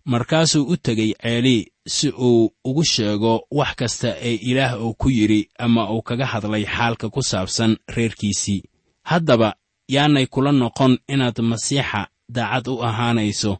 Markaasuu 0.05 0.63
u 0.71 0.77
tegey 0.77 1.13
ceelii 1.21 1.67
si 1.87 2.09
uu 2.09 2.51
ugu 2.65 2.83
sheego 2.83 3.47
wax 3.51 3.75
kasta 3.75 4.09
ee 4.21 4.35
ilaah 4.35 4.81
uu 4.85 4.93
ku 4.93 5.09
yidhi 5.09 5.49
ama 5.59 5.91
uu 5.93 6.01
kaga 6.01 6.25
hadlay 6.25 6.65
xaalka 6.65 7.09
ku 7.09 7.21
saabsan 7.23 7.77
reerkiisii. 7.95 8.63
Haddaba 9.03 9.55
yaanay 9.87 10.25
kula 10.25 10.51
noqon 10.51 10.97
inaad 11.07 11.37
masiixa 11.41 12.07
daacad 12.29 12.67
u 12.67 12.83
ahaanayso 12.83 13.57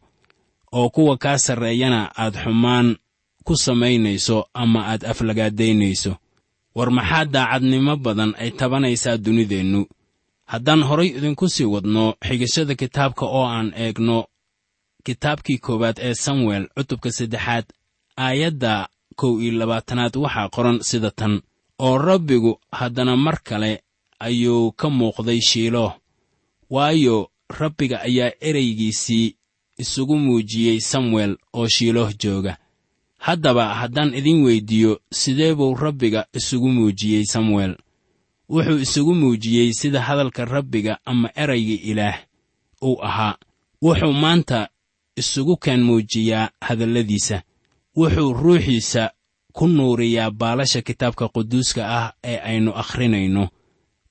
oo 0.72 0.90
kuwa 0.90 1.16
kaa 1.16 1.38
sarreeyana 1.38 2.10
aad 2.16 2.34
xumaan 2.44 2.96
ku 3.44 3.56
samaynayso 3.56 4.46
ama 4.54 4.86
aad 4.86 5.02
aflagaadaynayso 5.10 6.12
war 6.76 6.90
maxaa 6.96 7.24
daacadnimo 7.34 7.94
badan 8.04 8.32
ay 8.42 8.50
tabanaysaa 8.58 9.16
dunideennu? 9.24 9.80
Haddaan 10.52 10.82
horay 10.88 11.08
idinku 11.18 11.46
sii 11.54 11.64
wadno 11.74 12.04
xigashada 12.26 12.74
kitaabka 12.80 13.24
oo 13.38 13.46
aan 13.56 13.68
eegno 13.84 14.18
kitaabkii 15.06 15.58
koowaad 15.64 15.98
ee 16.06 16.14
samuel 16.24 16.64
cutubka 16.76 17.10
saddexaad 17.18 17.64
aayadda 18.24 18.72
kow 19.20 19.32
iyo 19.42 19.52
labaatanaad 19.60 20.14
waxaa 20.24 20.48
qoran 20.54 20.78
sida 20.88 21.10
tan. 21.18 21.34
Oo 21.86 21.98
rabbigu 22.08 22.52
haddana 22.78 23.14
mar 23.16 23.36
kale 23.48 23.72
ayuu 24.26 24.72
ka 24.72 24.86
muuqday 24.98 25.40
shiilo. 25.48 25.86
Waayo 26.70 27.30
rabbiga 27.58 27.96
ayaa 28.08 28.32
ereygiisii 28.48 29.34
isugu 29.82 30.14
muujiyey 30.24 30.80
samuel 30.80 31.32
oo 31.58 31.68
shiilooh 31.74 32.10
jooga 32.22 32.52
haddaba 33.18 33.74
haddaan 33.74 34.14
idin 34.14 34.44
weyddiiyo 34.44 35.00
sidee 35.12 35.54
buu 35.54 35.74
rabbiga 35.74 36.26
isugu 36.34 36.68
muujiyey 36.68 37.24
samuel? 37.24 37.76
Wuxuu 38.48 38.78
isugu 38.78 39.14
muujiyey 39.14 39.72
sida 39.72 40.00
hadalka 40.00 40.44
rabbiga 40.44 40.98
ama 41.04 41.30
erayga 41.36 41.76
ilaah 41.90 42.18
uu 42.82 43.02
ahaa. 43.02 43.34
Wuxuu 43.82 44.12
maanta 44.12 44.68
isugu 45.16 45.56
keen 45.56 45.82
muujiyaa 45.82 46.50
hadalladiisa. 46.60 47.42
Wuxuu 47.96 48.32
ruuxiisa 48.32 49.10
ku 49.52 49.66
nuuriyaa 49.68 50.30
baalasha 50.30 50.82
kitaabka 50.82 51.28
quduuska 51.28 51.82
ah 51.88 52.12
ee 52.24 52.38
aynu 52.38 52.72
akhrinayno. 52.74 53.48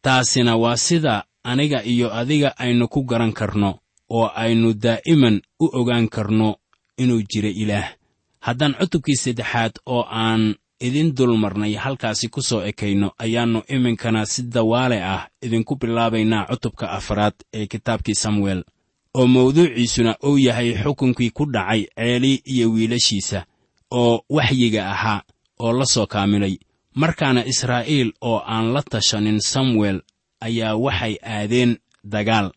Taasina 0.01 0.57
waa 0.57 0.77
sida 0.77 1.23
aniga 1.43 1.83
iyo 1.83 2.13
adiga 2.13 2.57
aynu 2.57 2.87
ku 2.87 3.03
garan 3.03 3.33
karno 3.33 3.79
oo 4.09 4.27
aynu 4.35 4.73
daa'iman 4.73 5.41
u 5.59 5.65
ogaan 5.79 6.07
karno 6.09 6.55
inuu 6.97 7.21
jiro 7.29 7.49
ilaah 7.49 7.93
haddaan 8.45 8.73
cutubkii 8.79 9.15
saddexaad 9.23 9.73
oo 9.85 10.03
aan 10.23 10.43
idin 10.87 11.09
dul 11.17 11.33
marnay 11.43 11.73
halkaasi 11.83 12.27
ku 12.33 12.41
soo 12.41 12.61
ekayno 12.69 13.07
ayaannu 13.23 13.59
iminkana 13.75 14.21
si 14.31 14.41
dawaale 14.53 14.97
ah 15.13 15.23
idinku 15.45 15.73
bilaabaynaa 15.81 16.47
cutubka 16.49 16.85
afraad 16.97 17.33
ee 17.57 17.65
kitaabkii 17.71 18.15
samuel 18.23 18.61
oo 19.17 19.27
mawduuciisuna 19.27 20.11
uu 20.27 20.37
yahay 20.47 20.69
xukunkii 20.83 21.29
ku 21.37 21.43
dhacay 21.53 21.81
ceeli 21.95 22.33
iyo 22.53 22.65
wiilashiisa 22.73 23.39
oo 23.91 24.13
waxyiga 24.29 24.81
ahaa 24.93 25.21
oo 25.59 25.73
la 25.79 25.85
soo 25.93 26.07
kaamilay 26.13 26.55
markaana 27.01 27.41
israa'iil 27.51 28.09
oo 28.21 28.37
aan 28.53 28.73
la 28.73 28.81
tashanin 28.91 29.39
samuel 29.53 29.97
ayaa 30.47 30.75
waxay 30.85 31.15
aadeen 31.35 31.71
dagaal 32.13 32.47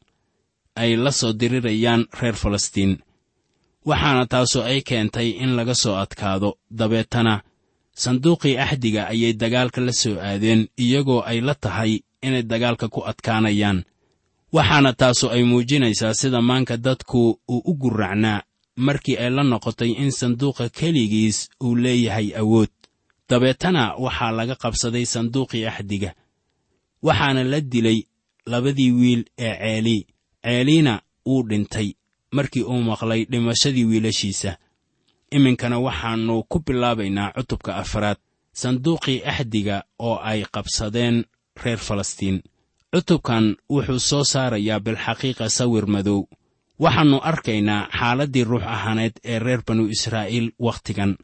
ay 0.83 0.97
la 1.05 1.13
soo 1.21 1.33
dirirayaan 1.41 2.03
reer 2.21 2.35
falastiin 2.43 2.93
waxaana 3.89 4.25
taasoo 4.33 4.63
ay 4.71 4.81
keentay 4.89 5.29
in 5.43 5.51
laga 5.59 5.75
soo 5.83 5.97
adkaado 6.05 6.51
dabeetana. 6.79 7.35
Sanduuqii 8.03 8.57
axdiga 8.65 9.03
ayay 9.13 9.33
dagaalka 9.43 9.81
la 9.87 9.93
soo 10.03 10.17
aadeen 10.29 10.61
iyagoo 10.85 11.21
ay 11.31 11.39
la 11.47 11.55
tahay 11.65 11.93
inay 12.27 12.43
dagaalka 12.51 12.87
ku 12.95 13.01
adkaanayaan. 13.11 13.79
Waxaana 14.57 14.93
taasu 15.01 15.27
ay 15.35 15.43
muujinaysaa 15.51 16.15
sida 16.21 16.41
maanka 16.49 16.77
dadku 16.87 17.21
uu 17.53 17.63
u 17.71 17.73
gurracnaa 17.81 18.43
markii 18.87 19.17
ay 19.23 19.31
la 19.37 19.43
noqotay 19.53 19.91
in 20.03 20.11
sanduuqa 20.19 20.65
keligiis 20.79 21.39
uu 21.65 21.75
leeyahay 21.85 22.29
awood. 22.41 22.71
Dabeetana 23.31 23.83
waxaa 24.05 24.33
laga 24.39 24.55
qabsaday 24.63 25.05
sanduuqii 25.15 25.65
axdiga 25.71 26.11
waxaana 27.07 27.43
la 27.53 27.59
dilay 27.73 27.99
labadii 28.51 28.91
wiil 29.01 29.23
ee 29.39 29.55
ceeli 29.61 29.97
ceeliina 30.45 30.95
wuu 31.27 31.43
dhintay 31.49 31.89
markii 32.31 32.63
uu 32.63 32.83
maqlay 32.83 33.25
dhimashadii 33.31 33.85
wiilashiisa. 33.85 34.57
Iminkana 35.31 35.79
waxaannu 35.79 36.43
ku 36.49 36.59
bilaabaynaa 36.67 37.33
cutubka 37.37 37.77
afraad 37.77 38.17
sanduuqii 38.53 39.23
axdiga 39.33 39.83
oo 39.99 40.17
ay 40.31 40.45
qabsadeen 40.55 41.25
reer 41.63 41.79
falastiin. 41.79 42.43
Cutubkan 42.93 43.57
wuxuu 43.71 43.99
soo 44.01 44.25
saarayaa 44.25 44.81
bilxaqiiqa 44.81 45.49
sawir 45.49 45.87
madow. 45.87 46.21
Waxaannu 46.81 47.19
arkaynaa 47.31 47.89
xaaladdii 47.99 48.45
ruux 48.45 48.63
ahaaneed 48.75 49.15
ee 49.25 49.39
reer 49.39 49.61
banu 49.67 49.85
israa'iil 49.95 50.53
wakhtigan. 50.59 51.17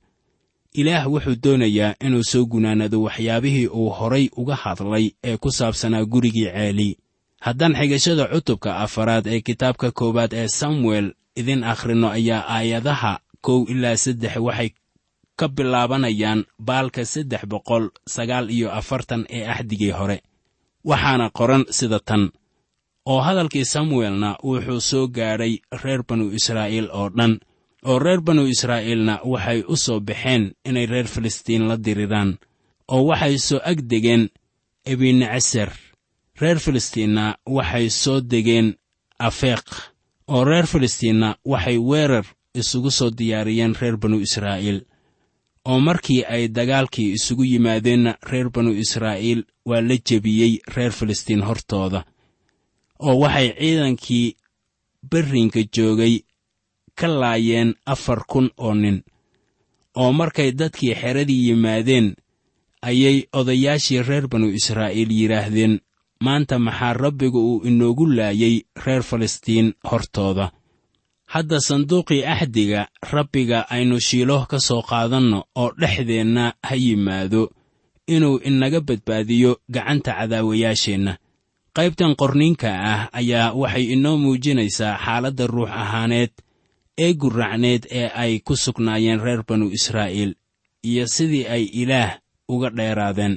Ilaah 0.75 1.07
wuxuu 1.13 1.37
doonayaa 1.45 1.95
inuu 2.07 2.25
soo 2.31 2.45
gunaanado 2.47 3.03
waxyaabihii 3.03 3.67
uu 3.67 3.91
horay 3.99 4.29
uga 4.37 4.55
hadlay 4.63 5.11
ee 5.25 5.37
ku 5.37 5.51
saabsanaa 5.59 6.05
gurigii 6.13 6.51
ceeli 6.55 6.97
haddaan 7.47 7.75
xigashada 7.81 8.25
cutubka 8.33 8.71
afaraad 8.85 9.27
ee 9.35 9.41
kitaabka 9.49 9.89
koowaad 9.99 10.33
ee 10.41 10.49
samuel 10.61 11.07
idin 11.41 11.63
akhrinno 11.73 12.09
ayaa 12.19 12.43
aayadaha 12.57 13.13
kow 13.47 13.59
ilaa 13.73 13.97
saddex 14.05 14.35
waxay 14.47 14.71
ka 15.39 15.47
bilaabanayaan 15.57 16.41
baalka 16.69 17.03
saddex 17.15 17.43
boqol 17.53 17.85
sagaal 18.15 18.47
iyo 18.57 18.69
afartan 18.81 19.23
ee 19.37 19.45
axdigii 19.55 19.91
hore. 19.99 20.19
Waxaana 20.91 21.27
qoran 21.39 21.63
sida 21.79 21.99
tan 22.09 22.23
oo 23.13 23.21
hadalkii 23.27 23.65
samuelna 23.75 24.31
wuxuu 24.49 24.81
soo 24.91 25.05
gaadhay 25.17 25.55
reer 25.83 26.01
banu 26.09 26.25
israa'iil 26.39 26.89
oo 26.99 27.09
dhan 27.19 27.33
oo 27.89 27.99
reer 28.05 28.21
banu 28.27 28.43
israa'iilna 28.55 29.15
waxay 29.33 29.61
u 29.73 29.77
soo 29.85 29.99
baxeen 30.09 30.45
inay 30.69 30.87
reer 30.93 31.07
filistiin 31.15 31.63
la 31.69 31.77
diriraan 31.85 32.31
oo 32.95 33.03
waxay 33.11 33.37
soo 33.49 33.61
ag 33.71 33.79
degeen 33.91 34.23
ebineceser 34.93 35.71
reer 36.41 36.59
filistiinna 36.59 37.25
waxay 37.47 37.89
soo 37.91 38.21
degeen 38.21 38.69
afeeq 39.19 39.65
oo 40.35 40.45
reer 40.45 40.67
filistiinna 40.67 41.29
waxay 41.53 41.79
weerar 41.79 42.27
isugu 42.61 42.91
soo 42.91 43.11
diyaariyeen 43.19 43.75
reer 43.81 43.97
banu 43.97 44.19
israa'iil. 44.27 44.81
Oo 45.69 45.79
markii 45.81 46.25
ay 46.35 46.49
dagaalkii 46.49 47.13
isugu 47.17 47.45
yimaadeenna 47.45 48.13
reer 48.31 48.49
banu 48.51 48.71
israa'iil 48.85 49.41
waa 49.69 49.81
la 49.89 49.97
jebiyey 50.09 50.53
reer 50.75 50.93
filistiin 50.93 51.43
hortooda 51.49 52.01
oo 52.99 53.15
waxay 53.23 53.49
ciidankii 53.59 54.37
berrinka 55.11 55.61
joogay 55.75 56.15
ka 56.99 57.07
laayeen 57.21 57.75
afar 57.87 58.21
kun 58.31 58.51
oo 58.57 58.75
nin. 58.75 59.03
Oo 60.01 60.13
markay 60.13 60.51
dadkii 60.53 60.95
xeradii 60.95 61.47
yimaadeen 61.49 62.15
ayay 62.83 63.17
odayaashii 63.33 64.03
reer 64.03 64.27
banu 64.29 64.47
israa'iil 64.59 65.11
yidhaahdeen 65.21 65.81
maanta 66.25 66.57
maxaa 66.67 66.93
rabbigu 67.03 67.41
uu 67.51 67.65
inoogu 67.69 68.05
laayay 68.17 68.57
reer 68.85 69.03
falastiin 69.11 69.69
hortooda? 69.91 70.47
Hadda 71.33 71.59
sanduuqii 71.67 72.23
axdiga 72.35 72.81
rabbiga 73.13 73.59
aynu 73.75 73.97
shiilo 74.07 74.39
ka 74.51 74.59
soo 74.67 74.83
qaadanno 74.91 75.39
oo 75.63 75.71
dhexdeenna 75.81 76.45
ha 76.69 76.75
yimaado 76.85 77.43
inuu 78.15 78.37
inaga 78.49 78.81
badbaadiyo 78.89 79.53
gacanta 79.75 80.13
cadaawayaasheenna. 80.19 81.13
Qaybtan 81.77 82.13
qorniinka 82.21 82.69
ah 82.93 83.03
ayaa 83.21 83.53
waxay 83.61 83.85
inoo 83.95 84.17
muujinaysaa 84.23 84.95
xaaladda 85.05 85.45
ruux 85.53 85.71
ahaaneed 85.83 86.31
ee 87.05 87.13
gurracneed 87.21 87.83
ee 88.01 88.09
ay 88.23 88.33
ku 88.47 88.55
sugnaayeen 88.65 89.21
reer 89.27 89.43
banu 89.49 89.67
israa'iil 89.79 90.33
iyo 90.89 91.05
sidii 91.15 91.47
ay 91.55 91.65
ilaah 91.83 92.11
uga 92.49 92.71
dheeraadeen. 92.71 93.35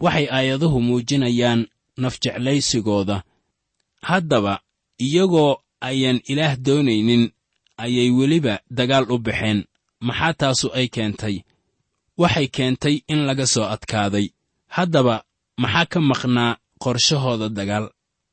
Waxay 0.00 0.26
aayaduhu 0.36 0.78
muujinayaan 0.86 1.60
nafjeclaysigooda. 2.02 3.22
Haddaba 4.02 4.60
iyagoo 4.98 5.56
ayaan 5.80 6.20
ilaah 6.30 6.56
doonaynin 6.56 7.30
ayay 7.84 8.10
weliba 8.10 8.60
dagaal 8.70 9.06
u 9.12 9.18
baxeen. 9.18 9.64
Maxaa 10.00 10.32
taasu 10.40 10.66
ay 10.78 10.88
keentay? 10.94 11.36
Waxay 12.20 12.48
keentay 12.56 12.96
in 13.12 13.20
laga 13.28 13.46
soo 13.46 13.64
adkaaday. 13.74 14.26
Haddaba 14.76 15.16
maxaa 15.62 15.86
ka 15.92 16.00
maqnaa 16.10 16.56
qorshahooda 16.82 17.48
dagaal? 17.58 17.86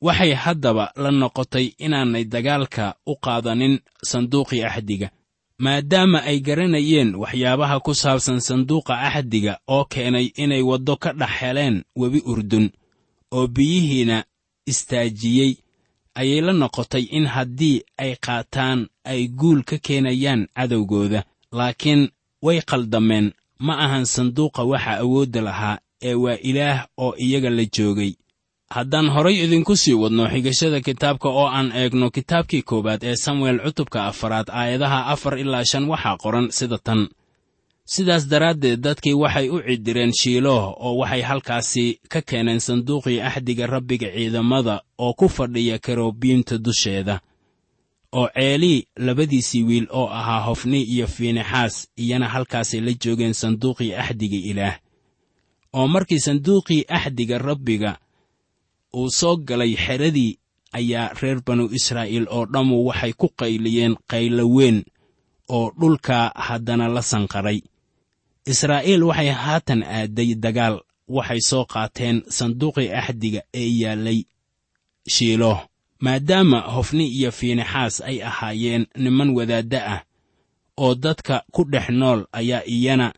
Waxay 0.05 0.33
haddaba 0.43 0.85
la 1.03 1.09
noqotay 1.11 1.65
inaanay 1.85 2.25
dagaalka 2.33 2.85
u 3.05 3.13
qaadanin 3.25 3.75
sanduuqii 4.09 4.63
axdiga. 4.69 5.09
Maadaama 5.63 6.19
ay 6.29 6.37
garanayeen 6.47 7.15
waxyaabaha 7.21 7.75
ku 7.85 7.91
saabsan 8.01 8.39
sanduuqa 8.47 8.93
axdiga 9.07 9.53
oo 9.75 9.85
keenay 9.91 10.27
inay 10.43 10.61
waddo 10.69 10.93
ka 11.03 11.09
dhex 11.19 11.29
heleen 11.39 11.75
webi 11.99 12.19
urdun 12.31 12.65
oo 13.37 13.47
biyihiina 13.55 14.17
istaajiyey 14.71 15.51
ayay 16.19 16.41
la 16.47 16.53
noqotay 16.61 17.03
in 17.17 17.25
haddii 17.33 17.77
ay 18.03 18.11
qaataan 18.25 18.79
ay 19.11 19.21
guul 19.39 19.61
ka 19.69 19.77
keenayaan 19.85 20.41
cadowgooda. 20.55 21.21
Laakiin 21.57 22.01
way 22.45 22.57
qaldameen 22.69 23.27
ma 23.65 23.73
ahan 23.85 24.05
sanduuqa 24.13 24.61
waxa 24.71 24.93
awoodda 25.03 25.41
lahaa 25.47 25.77
ee 26.07 26.13
waa 26.23 26.37
ilaah 26.49 26.79
oo 27.03 27.13
iyaga 27.25 27.49
la 27.57 27.65
joogay. 27.75 28.11
Haddaan 28.75 29.07
horay 29.15 29.35
idinku 29.45 29.73
sii 29.81 29.93
wadno 30.01 30.23
xigashada 30.33 30.79
kitaabka 30.87 31.29
oo 31.39 31.47
aan 31.57 31.69
eegno 31.81 32.07
kitaabkii 32.15 32.61
koowaad 32.69 33.01
ee 33.09 33.15
samuel 33.25 33.57
cutubka 33.65 33.99
afaraad 34.11 34.47
aayadaha 34.59 34.99
afar 35.13 35.33
ilaa 35.43 35.65
shan 35.71 35.85
waxaa 35.91 36.17
qoran 36.23 36.47
sida 36.57 36.77
tan 36.87 37.01
sidaas 37.85 38.27
daraaddeed 38.27 38.79
dadkii 38.79 39.13
waxay 39.13 39.49
u 39.49 39.59
cidireen 39.61 40.13
shiilooh 40.13 40.73
oo 40.79 40.95
waxay 40.97 41.21
halkaasi 41.21 41.99
ka 42.09 42.21
keeneen 42.21 42.59
sanduuqii 42.59 43.21
axdiga 43.21 43.67
rabbiga 43.67 44.07
ciidamada 44.15 44.81
oo 44.97 45.13
ku 45.13 45.29
fadhiya 45.29 45.79
karobiimta 45.79 46.57
dusheeda 46.57 47.19
oo 48.13 48.27
ceelii 48.35 48.87
labadiisii 48.97 49.63
wiil 49.63 49.87
oo 49.91 50.07
ahaa 50.07 50.41
hofni 50.47 50.81
iyo 50.83 51.07
fiinexaas 51.07 51.87
iyana 51.97 52.27
halkaasay 52.29 52.79
la 52.79 52.93
joogeen 52.93 53.33
sanduuqii 53.33 53.93
axdiga 53.95 54.37
ilaah. 54.37 54.75
Oo 55.73 55.87
markii 55.87 56.19
sanduuqii 56.19 56.85
axdiga 56.87 57.37
rabbiga 57.37 57.97
uu 58.95 59.09
soo 59.09 59.35
galay 59.37 59.75
xeradii 59.75 60.37
ayaa 60.71 61.13
reer 61.21 61.41
banu 61.45 61.67
israa'iil 61.71 62.27
oo 62.29 62.45
dhammu 62.45 62.85
waxay 62.87 63.13
ku 63.13 63.27
qayliyeen 63.39 63.95
qaylo 64.07 64.45
weyn 64.55 64.83
oo 65.49 65.71
dhulka 65.79 66.31
haddana 66.35 66.87
la 66.87 67.01
sanqadhay 67.01 67.59
israa'iil 68.45 69.03
waxay 69.03 69.29
haatan 69.29 69.83
aadday 69.83 70.35
dagaal 70.35 70.75
waxay 71.07 71.41
soo 71.49 71.65
qaateen 71.65 72.23
sanduuqii 72.37 72.91
axdiga 72.99 73.41
ee 73.53 73.69
yaallay 73.81 74.19
shiilooh 75.15 75.59
maadaama 75.99 76.59
hofni 76.75 77.05
iyo 77.17 77.31
fiinexaas 77.31 78.01
ay 78.01 78.17
ahaayeen 78.29 78.85
niman 79.03 79.29
wadaadda 79.37 79.79
ah 79.93 80.01
oo 80.77 80.95
dadka 80.95 81.43
ku 81.51 81.63
dhex 81.71 81.89
nool 81.89 82.25
ayaa 82.31 82.63
iyana 82.75 83.13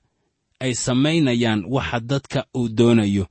ay 0.59 0.73
samaynayaan 0.73 1.65
waxa 1.67 1.99
dadka 1.99 2.39
uu 2.57 2.69
doonayo. 2.77 3.25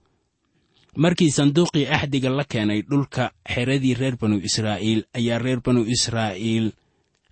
Markii 0.97 1.31
sanduuqii 1.31 1.87
axdiga 1.87 2.31
la 2.31 2.45
keenay 2.45 2.83
dhulka 2.83 3.33
xeradii 3.53 3.95
reer 3.95 4.17
banu 4.21 4.37
israa'iil 4.49 5.05
ayaa 5.19 5.39
reer 5.39 5.61
banu 5.65 5.83
israa'iil 5.95 6.73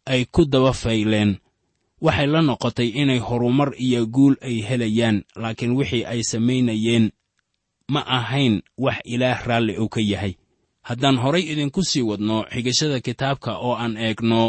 ay 0.07 0.25
ku 0.35 0.44
daba 0.44 0.72
fayleen 0.72 1.38
waxay 2.04 2.26
la 2.32 2.40
noqotay 2.48 2.88
inay 3.00 3.18
horumar 3.26 3.70
iyo 3.86 4.00
guul 4.14 4.34
ay 4.48 4.56
helayaan 4.68 5.18
laakiin 5.42 5.72
wixii 5.78 6.04
ay 6.12 6.20
samaynayeen 6.30 7.04
ma 7.92 8.00
ahayn 8.18 8.54
wax 8.84 8.98
ilaah 9.14 9.38
raalli 9.48 9.74
uu 9.78 9.88
ka 9.94 10.00
yahay. 10.12 10.34
Haddaan 10.88 11.16
horay 11.22 11.42
idinku 11.52 11.80
sii 11.90 12.02
wadno 12.10 12.36
xigashada 12.52 12.98
kitaabka 13.06 13.50
oo 13.66 13.74
aan 13.82 13.94
eegno 13.96 14.42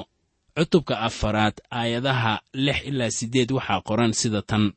cutubka 0.57 0.95
afaraad 1.07 1.53
aayadaha 1.79 2.33
lix 2.65 2.77
ilaa 2.89 3.09
siddeed 3.17 3.49
waxaa 3.57 3.81
qoran 3.87 4.13
sida 4.13 4.41
tan. 4.49 4.73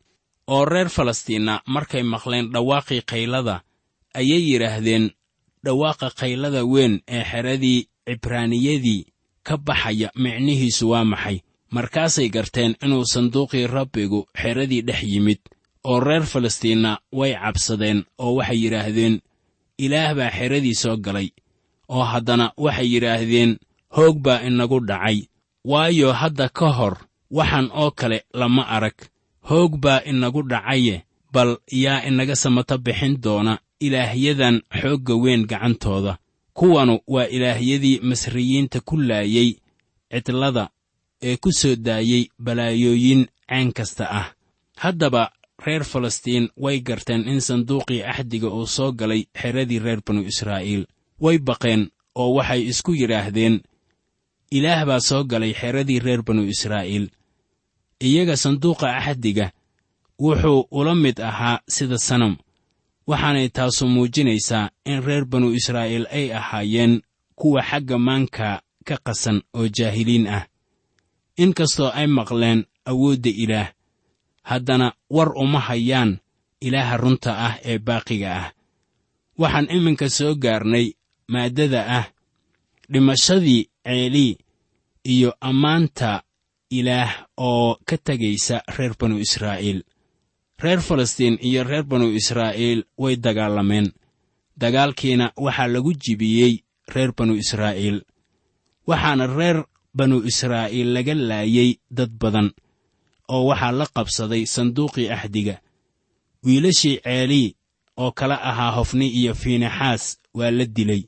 Oo 0.52 0.64
reer 0.64 0.88
falastiinna 0.96 1.54
markay 1.74 2.02
maqleen 2.12 2.46
dhawaaqii 2.54 3.02
kaylada 3.10 3.56
ayay 4.20 4.42
yidhaahdeen 4.50 5.04
dhawaaqa 5.64 6.08
kaylada 6.20 6.62
weyn 6.72 6.94
ee 7.16 7.24
xeradii 7.30 7.80
cibraaniyadii 8.06 9.02
ka 9.46 9.54
baxaya 9.66 10.08
micnihiisu 10.24 10.84
waa 10.90 11.04
maxay 11.12 11.38
markaasay 11.70 12.28
garteen 12.28 12.76
inuu 12.84 13.04
sanduuqii 13.04 13.66
rabbigu 13.66 14.26
xeradii 14.42 14.82
dhex 14.82 15.02
yimid 15.02 15.40
oo 15.84 16.00
reer 16.00 16.22
falastiinna 16.22 16.98
way 17.12 17.32
cabsadeen 17.34 18.04
oo 18.18 18.34
waxay 18.38 18.58
yidhaahdeen 18.64 19.20
ilaah 19.78 20.14
baa 20.14 20.30
xeradii 20.30 20.74
soo 20.74 20.96
galay 20.96 21.28
oo 21.88 22.04
haddana 22.12 22.52
waxay 22.56 22.88
yidhaahdeen 22.94 23.58
hoog 23.96 24.16
baa 24.18 24.40
inagu 24.48 24.80
dhacay 24.88 25.18
waayo 25.64 26.12
hadda 26.12 26.48
ka 26.48 26.68
hor 26.78 26.94
waxaan 27.30 27.70
oo 27.74 27.90
kale 27.90 28.24
lama 28.34 28.62
arag 28.76 28.98
hoog 29.48 29.72
baa 29.84 30.00
inagu 30.10 30.42
dhacaye 30.42 31.02
bal 31.32 31.56
yaa 31.72 32.04
inaga 32.08 32.36
samata 32.36 32.78
bixin 32.78 33.20
doona 33.24 33.58
ilaahyadan 33.80 34.62
xoogga 34.80 35.14
weyn 35.14 35.46
gacantooda 35.46 36.18
kuwanu 36.52 36.98
waa 37.06 37.26
ilaahyadii 37.36 38.00
masriyiinta 38.02 38.80
ku 38.80 38.96
laayey 38.96 39.50
cidlada 40.10 40.68
ee 41.22 41.36
ku 41.36 41.52
soo 41.52 41.76
daayey 41.76 42.28
balaayooyin 42.38 43.26
ceen 43.48 43.72
kasta 43.72 44.04
ah. 44.10 44.26
Haddaba 44.76 45.32
reer 45.64 45.84
falastiin 45.84 46.48
way 46.56 46.80
garteen 46.80 47.28
in 47.28 47.40
sanduuqii 47.40 48.02
axdiga 48.04 48.48
uu 48.48 48.66
soo 48.66 48.92
galay 48.92 49.22
xeradii 49.40 49.78
reer 49.78 50.00
banu 50.06 50.22
israa'iil. 50.22 50.86
Way 51.20 51.38
baqeen 51.38 51.90
oo 52.14 52.34
waxay 52.34 52.62
isku 52.70 52.94
yidhaahdeen 52.94 53.60
ilaah 54.50 54.84
baa 54.86 55.00
soo 55.00 55.24
galay 55.24 55.52
xeradii 55.60 55.98
reer 55.98 56.22
banu 56.22 56.42
israa'iil. 56.44 57.10
Iyaga 58.00 58.36
sanduuqa 58.36 58.96
axdiga 58.96 59.52
wuxuu 60.18 60.68
ula 60.70 60.94
mid 60.94 61.20
ahaa 61.20 61.60
sida 61.68 61.98
sanam. 61.98 62.36
Waxaanay 63.06 63.48
taasu 63.48 63.86
muujinaysaa 63.88 64.70
in 64.84 65.00
reer 65.06 65.24
banu 65.24 65.54
israa'iil 65.54 66.06
ay 66.10 66.32
ahaayeen 66.32 67.02
kuwa 67.34 67.62
xagga 67.62 67.98
maanka 67.98 68.62
ka 68.84 68.96
qasan 69.06 69.42
oo 69.54 69.68
jaahiliin 69.68 70.26
ah 70.26 70.44
inkastoo 71.36 71.90
ay 71.98 72.06
maqleen 72.06 72.60
awoodda 72.90 73.30
ilaah 73.44 73.68
haddana 74.42 74.92
war 75.10 75.30
uma 75.36 75.60
hayaan 75.60 76.18
ilaaha 76.60 76.96
runta 76.96 77.30
ah 77.46 77.54
ee 77.64 77.78
baaqiga 77.78 78.30
ah. 78.42 78.48
Waxaan 79.38 79.68
iminka 79.76 80.08
soo 80.08 80.34
gaarnay 80.34 80.86
maaddada 81.32 81.80
ah 81.98 82.06
dhimashadii 82.92 83.68
ceelii 83.84 84.38
iyo 85.04 85.30
ammaanta 85.40 86.22
ilaah 86.70 87.26
oo 87.36 87.78
ka 87.84 87.96
tegaysa 87.98 88.62
reer 88.76 88.94
banu 88.98 89.18
israa'iil. 89.18 89.82
Reer 90.62 90.80
falastiin 90.80 91.38
iyo 91.48 91.64
reer 91.64 91.84
banu 91.84 92.06
israa'iil 92.20 92.84
way 92.98 93.16
dagaalameen. 93.16 93.92
Dagaalkiina 94.56 95.32
waxaa 95.36 95.68
lagu 95.68 95.92
jibiyey 95.94 96.64
reer 96.94 97.12
banu 97.12 97.34
israa'iil. 97.34 97.98
Waxaana 98.88 99.26
reer 99.26 99.64
banu 99.96 100.16
israa'iil 100.30 100.88
laga 100.94 101.14
laayay 101.28 101.70
dad 101.98 102.10
badan 102.22 102.48
oo 103.34 103.42
waxaa 103.50 103.72
la 103.78 103.86
qabsaday 103.96 104.42
sanduuqii 104.54 105.08
axdiga 105.16 105.56
wiilashii 106.44 106.96
ceelii 107.04 107.48
oo 108.02 108.10
kala 108.18 108.36
ahaa 108.50 108.70
hofni 108.76 109.06
iyo 109.20 109.34
fiinexaas 109.34 110.02
waa 110.38 110.50
la 110.58 110.64
dilay. 110.76 111.02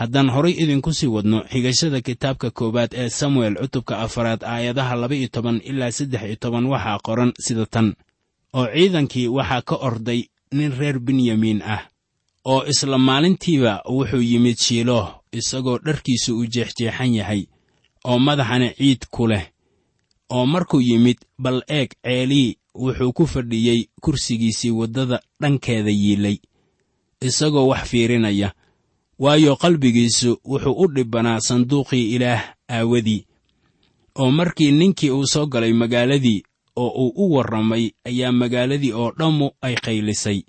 Haddaan 0.00 0.30
horay 0.34 0.54
idinku 0.62 0.90
sii 0.98 1.06
wadno 1.14 1.38
xigashada 1.50 2.00
kitaabka 2.06 2.48
koowaad 2.58 2.92
ee 3.02 3.08
samuel 3.08 3.54
cutubka 3.60 3.94
afaraad 3.98 4.42
aayadaha 4.52 4.94
laba 5.00 5.14
iyo 5.18 5.28
toban 5.34 5.56
ilaa 5.70 5.90
saddex 5.98 6.22
iyo 6.26 6.36
toban 6.42 6.66
waxaa 6.72 6.98
qoran 7.06 7.32
sida 7.44 7.66
tan. 7.74 7.88
Oo 8.54 8.66
ciidankii 8.74 9.26
waxaa 9.36 9.62
ka 9.68 9.74
orday 9.88 10.20
nin 10.56 10.72
reer 10.78 10.98
benyamiin 11.06 11.60
ah 11.74 11.82
oo 12.52 12.62
isla 12.72 12.98
maalintiiba 13.08 13.72
wuxuu 13.94 14.22
yimid 14.30 14.56
shiilooh 14.66 15.08
isagoo 15.38 15.78
dharkiisu 15.86 16.30
u 16.40 16.46
jeexjeexan 16.54 17.14
yahay 17.18 17.42
oo 18.08 18.18
madaxana 18.26 18.68
ciid 18.78 19.02
ku 19.14 19.26
leh. 19.30 19.44
Oo 20.34 20.46
markuu 20.52 20.80
yimid 20.88 21.18
bal 21.38 21.58
eeg 21.68 21.90
ceelii 22.04 22.56
wuxuu 22.82 23.12
ku 23.16 23.24
fadhiyey 23.26 23.80
kursigiisii 24.02 24.70
waddada 24.78 25.16
dhankeeda 25.40 25.90
yiilay 25.90 26.36
isagoo 27.26 27.66
wax 27.70 27.82
fiirinaya. 27.90 28.48
Waayo 29.18 29.56
qalbigiisu 29.62 30.30
wuxuu 30.50 30.76
u 30.82 30.86
dhibbanaa 30.94 31.40
sanduuqii 31.40 32.14
ilaah 32.14 32.42
aawadii. 32.70 33.26
Oo 34.20 34.30
markii 34.30 34.72
ninkii 34.72 35.10
uu 35.10 35.26
soo 35.26 35.46
galay 35.46 35.72
magaaladii 35.72 36.42
oo 36.76 36.88
uu 37.02 37.12
u 37.16 37.34
warramay 37.34 37.84
ayaa 38.04 38.32
magaaladii 38.32 38.92
oo 38.92 39.10
dhammu 39.18 39.50
ay 39.62 39.74
qaylisay. 39.84 40.42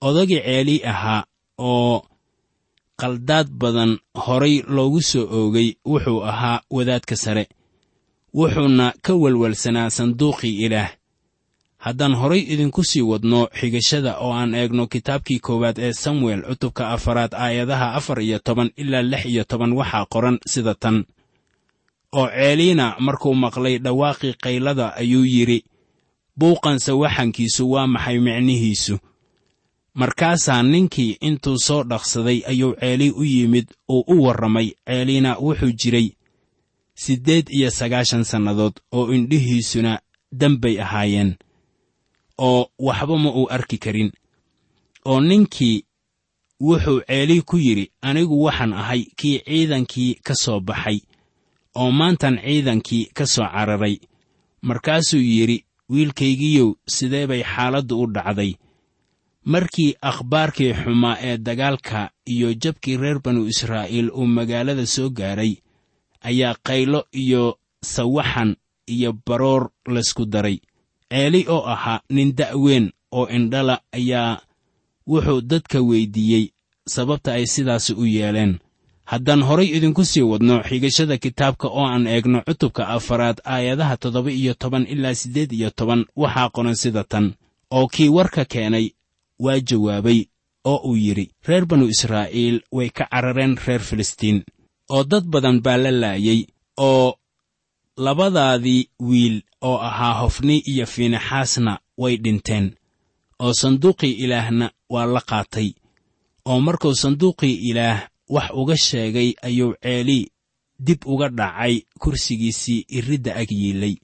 Odagii 0.00 0.40
ceelii 0.46 0.80
ahaa 0.84 1.24
oo 1.58 2.02
qaldaad 3.00 3.48
badan 3.60 3.98
horay 4.14 4.62
loogu 4.74 5.00
soo 5.02 5.26
oogay 5.38 5.68
wuxuu 5.90 6.20
ahaa 6.30 6.60
wadaadka 6.70 7.16
sare 7.16 7.44
wuxuuna 8.34 8.86
ka 9.04 9.12
welwelsanaa 9.22 9.90
sanduuqii 9.90 10.56
ilaah. 10.66 10.90
Haddaan 11.84 12.14
horay 12.20 12.40
idinku 12.52 12.84
sii 12.84 13.02
wadno 13.10 13.40
xigashada 13.58 14.12
oo 14.24 14.32
aan 14.32 14.54
eegno 14.54 14.86
kitaabkii 14.86 15.38
koowaad 15.46 15.78
ee 15.78 15.92
samuel 15.92 16.40
cutubka 16.48 16.90
afaraad 16.90 17.32
aayadaha 17.34 17.94
afar 17.98 18.18
iyo 18.22 18.38
toban 18.38 18.70
ilaa 18.76 19.02
lix 19.02 19.24
iyo 19.26 19.44
toban 19.44 19.72
waxaa 19.72 20.06
qoran 20.12 20.38
sida 20.52 20.74
tan. 20.74 21.04
Oo 22.12 22.28
ceeliina 22.28 22.96
markuu 23.06 23.34
maqlay 23.34 23.78
dhawaaqii 23.78 24.32
qaylada 24.44 24.86
ayuu 24.96 25.24
yidhi 25.34 25.58
buuqansa 26.38 26.94
waxankiisu 27.02 27.62
waa 27.70 27.86
maxay 27.86 28.18
micnihiisu 28.18 28.98
markaasaa 29.94 30.62
ninkii 30.62 31.16
intuu 31.20 31.58
soo 31.58 31.82
dhaqsaday 31.90 32.38
ayuu 32.50 32.74
ceelii 32.80 33.10
u 33.10 33.24
yimid 33.24 33.66
uu 33.88 34.04
u 34.06 34.22
warramay. 34.24 34.68
Ceeliina 34.86 35.36
wuxuu 35.38 35.72
jiray 35.80 36.08
siddeed 36.94 37.46
iyo 37.50 37.70
sagaashan 37.70 38.24
sannadood 38.24 38.72
oo 38.92 39.12
indhihiisuna 39.14 40.00
dembay 40.40 40.80
ahaayeen 40.82 41.34
oo 42.38 42.66
waxba 42.78 43.18
ma 43.18 43.30
uu 43.30 43.46
arki 43.50 43.78
karin. 43.78 44.10
Oo 45.04 45.20
ninkii 45.20 45.84
wuxuu 46.60 47.00
ceelii 47.00 47.42
ku 47.42 47.56
yidhi 47.56 47.90
anigu 48.02 48.42
waxaan 48.44 48.72
ahay 48.72 49.02
kii 49.16 49.38
ciidankii 49.38 50.14
ka 50.26 50.34
soo 50.34 50.60
baxay 50.60 50.98
oo 51.74 51.90
maantan 51.90 52.38
ciidankii 52.44 53.04
ka 53.14 53.26
soo 53.26 53.46
cararay. 53.54 53.96
Markaasuu 54.62 55.20
yidhi 55.20 55.64
wiilkaygiiyow 55.90 56.72
sidee 56.88 57.26
bay 57.26 57.42
xaaladdu 57.42 58.00
u 58.02 58.06
dhacday 58.06 58.52
markii 59.44 59.94
akhbaarkii 60.02 60.72
xumaa 60.74 61.16
ee 61.20 61.36
dagaalka 61.38 62.10
iyo 62.26 62.54
jabkii 62.54 62.96
reer 62.96 63.18
banu 63.24 63.46
israa'iil 63.46 64.10
uu 64.10 64.26
magaalada 64.26 64.86
soo 64.86 65.10
gaaray 65.10 65.52
ayaa 66.22 66.54
qaylo 66.66 67.04
iyo 67.12 67.58
sawaxan 67.82 68.56
iyo 68.86 69.12
baroor 69.26 69.70
laysku 69.86 70.24
daray. 70.26 70.58
Ceeli 71.10 71.44
oo 71.48 71.62
ahaa 71.66 72.00
nin 72.10 72.34
da'weyn 72.36 72.90
oo 73.12 73.26
indhala 73.28 73.80
ayaa 73.92 74.40
wuxuu 75.06 75.40
dadka 75.40 75.78
weyddiiyey 75.88 76.44
sababta 76.88 77.32
ay 77.32 77.46
sidaasi 77.46 77.92
u 77.94 78.04
yeeleen. 78.06 78.58
Haddaan 79.04 79.42
horay 79.42 79.68
idinku 79.76 80.04
sii 80.04 80.22
wadno 80.22 80.62
xigashada 80.68 81.18
kitaabka 81.18 81.68
oo 81.68 81.86
aan 81.86 82.06
eegno 82.06 82.42
cutubka 82.46 82.88
afaraad 82.88 83.38
aayadaha 83.44 83.96
toddoba 83.96 84.30
iyo 84.32 84.54
toban 84.54 84.86
ilaa 84.88 85.14
siddeed 85.14 85.52
iyo 85.52 85.70
toban 85.70 86.04
waxaa 86.16 86.48
qoran 86.54 86.74
sida 86.76 87.04
tan. 87.04 87.34
Oo 87.70 87.86
kii 87.88 88.08
warka 88.08 88.44
keenay 88.44 88.90
waa 89.38 89.60
jawaabay 89.60 90.20
oo 90.64 90.76
uu 90.88 90.96
yidhi 90.96 91.30
reer 91.48 91.66
banu 91.66 91.86
israa'iil 91.94 92.56
way 92.72 92.88
ka 92.90 93.04
carareen 93.12 93.56
reer 93.66 93.80
filistiin 93.80 94.38
oo 94.94 95.04
dad 95.04 95.24
badan 95.32 95.60
baa 95.64 95.76
la 95.76 95.90
laayay 95.90 96.40
oo 96.76 97.14
labadaadii 97.96 98.88
wiil 99.00 99.42
oo 99.60 99.78
ahaa 99.78 100.14
hofni 100.20 100.58
iyo 100.58 100.86
fiinexaasna 100.86 101.78
way 101.98 102.16
dhinteen 102.16 102.74
oo 103.38 103.52
sanduuqii 103.60 104.12
ilaahna 104.24 104.70
waa 104.90 105.06
la 105.06 105.20
qaatay 105.20 105.68
oo 106.44 106.60
markuu 106.60 106.94
sanduuqii 106.94 107.54
ilaah 107.70 108.08
wax 108.28 108.50
uga 108.60 108.76
sheegay 108.76 109.32
ayuu 109.42 109.74
ceelii 109.82 110.30
dib 110.86 111.00
uga 111.06 111.28
dhacay 111.28 111.80
kursigiisii 111.98 112.86
iridda 112.88 113.36
ag 113.36 113.50
yiilay 113.50 113.94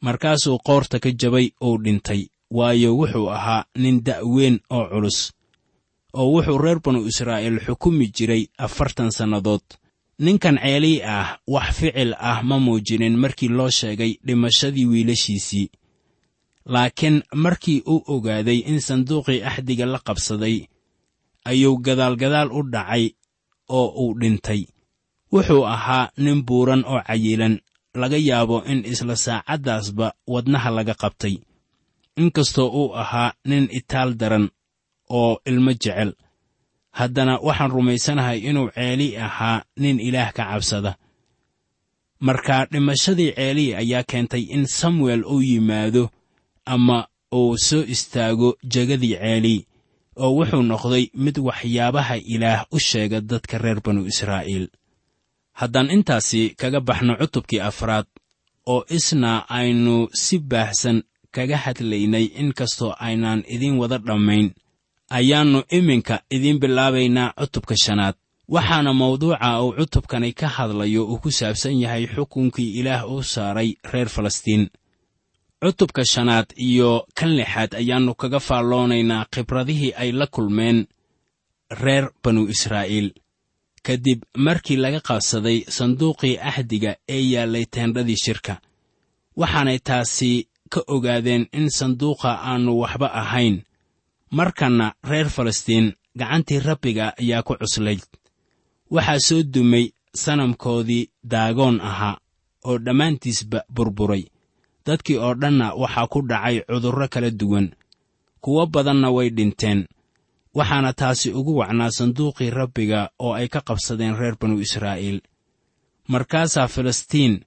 markaasuu 0.00 0.58
qoorta 0.58 0.98
ka 0.98 1.10
jabay 1.10 1.50
uu 1.66 1.78
dhintay 1.84 2.22
waayo 2.50 2.96
wuxuu 2.98 3.28
ahaa 3.30 3.64
nin 3.82 4.02
da'weyn 4.06 4.60
oo 4.70 4.84
culus 4.92 5.32
oo 6.14 6.28
wuxuu 6.34 6.58
reer 6.58 6.78
banu 6.84 7.00
israa'iil 7.10 7.58
xukumi 7.66 8.06
jiray 8.16 8.42
afartan 8.58 9.10
sannadood. 9.10 9.62
Ninkan 10.18 10.56
ceelii 10.62 11.02
ah 11.04 11.38
wax 11.46 11.68
ficil 11.78 12.14
ah 12.18 12.40
ma 12.42 12.56
muujinin 12.58 13.16
markii 13.22 13.48
loo 13.48 13.70
sheegay 13.70 14.12
dhimashadii 14.26 14.86
wiilashiisii. 14.90 15.68
Laakiin 16.66 17.22
markii 17.34 17.82
uu 17.86 18.02
ogaaday 18.14 18.58
in 18.70 18.80
sanduuqii 18.80 19.42
axdiga 19.42 19.86
la 19.86 19.98
qabsaday 19.98 20.56
ayuu 21.44 21.76
gadaalgadaal 21.86 22.48
u 22.52 22.62
dhacay 22.72 23.04
oo 23.68 23.86
uu 24.02 24.14
dhintay. 24.20 24.62
Wuxuu 25.32 25.64
ahaa 25.66 26.10
nin 26.16 26.42
buuran 26.46 26.84
oo 26.86 27.00
cayilan 27.08 27.60
laga 27.94 28.16
yaabo 28.28 28.64
in 28.64 28.84
isla 28.92 29.16
saacaddaasba 29.16 30.06
wadnaha 30.26 30.70
laga 30.70 30.94
qabtay 30.94 31.34
inkastoo 32.16 32.68
uu 32.80 32.94
ahaa 33.02 33.32
nin 33.44 33.68
itaal 33.78 34.10
daran 34.20 34.46
oo 35.18 35.40
ilmo 35.50 35.72
jecel 35.82 36.12
haddana 36.98 37.34
waxaan 37.46 37.70
rumaysanahay 37.76 38.38
inuu 38.48 38.68
ceeli 38.74 39.08
ahaa 39.26 39.64
nin 39.82 40.00
ilaah 40.00 40.32
ka 40.36 40.44
cabsada. 40.50 40.92
Marka 42.20 42.66
dhimashadii 42.72 43.32
ceelii 43.36 43.74
ayaa 43.74 44.02
keentay 44.10 44.42
in 44.54 44.66
samuel 44.66 45.22
uu 45.24 45.42
yimaado 45.42 46.10
ama 46.64 46.98
uu 47.34 47.56
soo 47.58 47.84
istaago 47.94 48.48
jegadii 48.72 49.16
ceelii 49.20 49.66
oo 50.16 50.30
wuxuu 50.38 50.62
noqday 50.62 51.04
mid 51.24 51.36
waxyaabaha 51.48 52.16
ilaah 52.34 52.60
u 52.72 52.78
sheega 52.88 53.20
dadka 53.20 53.58
reer 53.58 53.80
banu 53.84 54.06
israa'iil. 54.12 54.66
Haddaan 55.60 55.90
intaasi 55.90 56.40
kaga 56.60 56.80
baxno 56.80 57.12
cutubkii 57.20 57.60
afraad 57.60 58.06
oo 58.72 58.84
isna 58.96 59.44
aynu 59.58 60.08
si 60.22 60.38
baahsan 60.38 61.02
kaga 61.36 61.56
hadlaynay 61.64 62.26
inkastoo 62.42 62.92
aynaan 63.06 63.40
idiin 63.54 63.76
wada 63.80 63.98
dhammayn 64.06 64.46
ayaannu 65.18 65.60
iminka 65.78 66.16
idiin 66.36 66.58
bilaabaynaa 66.62 67.32
cutubka 67.40 67.74
shanaad. 67.84 68.14
Waxaana 68.54 68.92
mawduuca 69.00 69.48
uu 69.62 69.72
cutubkani 69.78 70.30
ka 70.40 70.48
hadlayo 70.56 71.02
uu 71.06 71.18
ku 71.22 71.30
saabsan 71.38 71.80
yahay 71.82 72.04
xukunkii 72.14 72.70
ilaah 72.80 73.02
uu 73.12 73.22
saaray 73.22 73.70
reer 73.92 74.08
falastiin. 74.08 74.64
Cutubka 75.62 76.02
shanaad 76.12 76.48
iyo 76.68 76.90
kan 77.18 77.30
lixaad 77.38 77.72
ayaannu 77.80 78.12
kaga 78.14 78.40
faalloonaynaa 78.48 79.26
khibradihii 79.32 79.92
ay 80.02 80.10
la 80.12 80.26
kulmeen 80.34 80.78
reer 81.82 82.04
banu 82.22 82.42
israa'iil. 82.54 83.08
Kadib 83.86 84.20
markii 84.46 84.76
laga 84.84 85.00
qabsaday 85.08 85.58
sanduuqii 85.76 86.38
axdiga 86.48 86.92
ee 87.14 87.22
yaallay 87.32 87.64
teendhadii 87.74 88.16
shirka 88.24 88.54
waxaanay 89.40 89.78
taasi 89.88 90.32
ka 90.72 90.80
ogaadeen 90.94 91.46
in 91.52 91.68
sanduuqa 91.70 92.30
aannu 92.48 92.72
waxba 92.82 93.08
ahayn. 93.22 93.62
Markanna 94.30 94.94
reer 95.10 95.28
falastiin 95.28 95.92
gacantii 96.18 96.60
rabbiga 96.60 97.14
ayaa 97.20 97.42
ku 97.42 97.54
cuslayd. 97.60 98.02
Waxaa 98.90 99.18
soo 99.26 99.42
dumay 99.42 99.84
sanamkoodii 100.14 101.10
daagoon 101.32 101.80
ahaa 101.80 102.18
oo 102.64 102.78
dhammaantiisba 102.78 103.60
burburay. 103.74 104.24
Dadkii 104.86 105.18
oo 105.18 105.34
dhanna 105.34 105.74
waxaa 105.74 106.06
ku 106.12 106.18
dhacay 106.30 106.56
cudurro 106.68 107.08
kala 107.08 107.30
duwan. 107.30 107.66
Kuwo 108.40 108.66
badanna 108.66 109.10
way 109.10 109.30
dhinteen. 109.30 109.86
Waxaana 110.54 110.92
taasi 110.92 111.30
ugu 111.38 111.56
wacnaa 111.60 111.90
sanduuqii 111.90 112.50
rabbiga 112.50 113.10
oo 113.18 113.32
ay 113.34 113.48
ka 113.48 113.60
qabsadeen 113.60 114.16
reer 114.20 114.36
banu 114.40 114.58
israa'iil. 114.60 115.20
Markaasaa 116.08 116.68
filistiin 116.68 117.44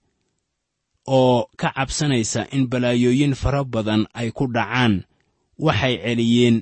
oo 1.18 1.38
ka 1.60 1.70
cabsanaysa 1.78 2.42
in 2.56 2.64
balaayooyin 2.72 3.34
fara 3.42 3.62
badan 3.74 4.02
ay 4.20 4.30
ku 4.38 4.46
dhacaan. 4.56 4.94
Waxay 5.66 5.96
celiyeen 6.04 6.58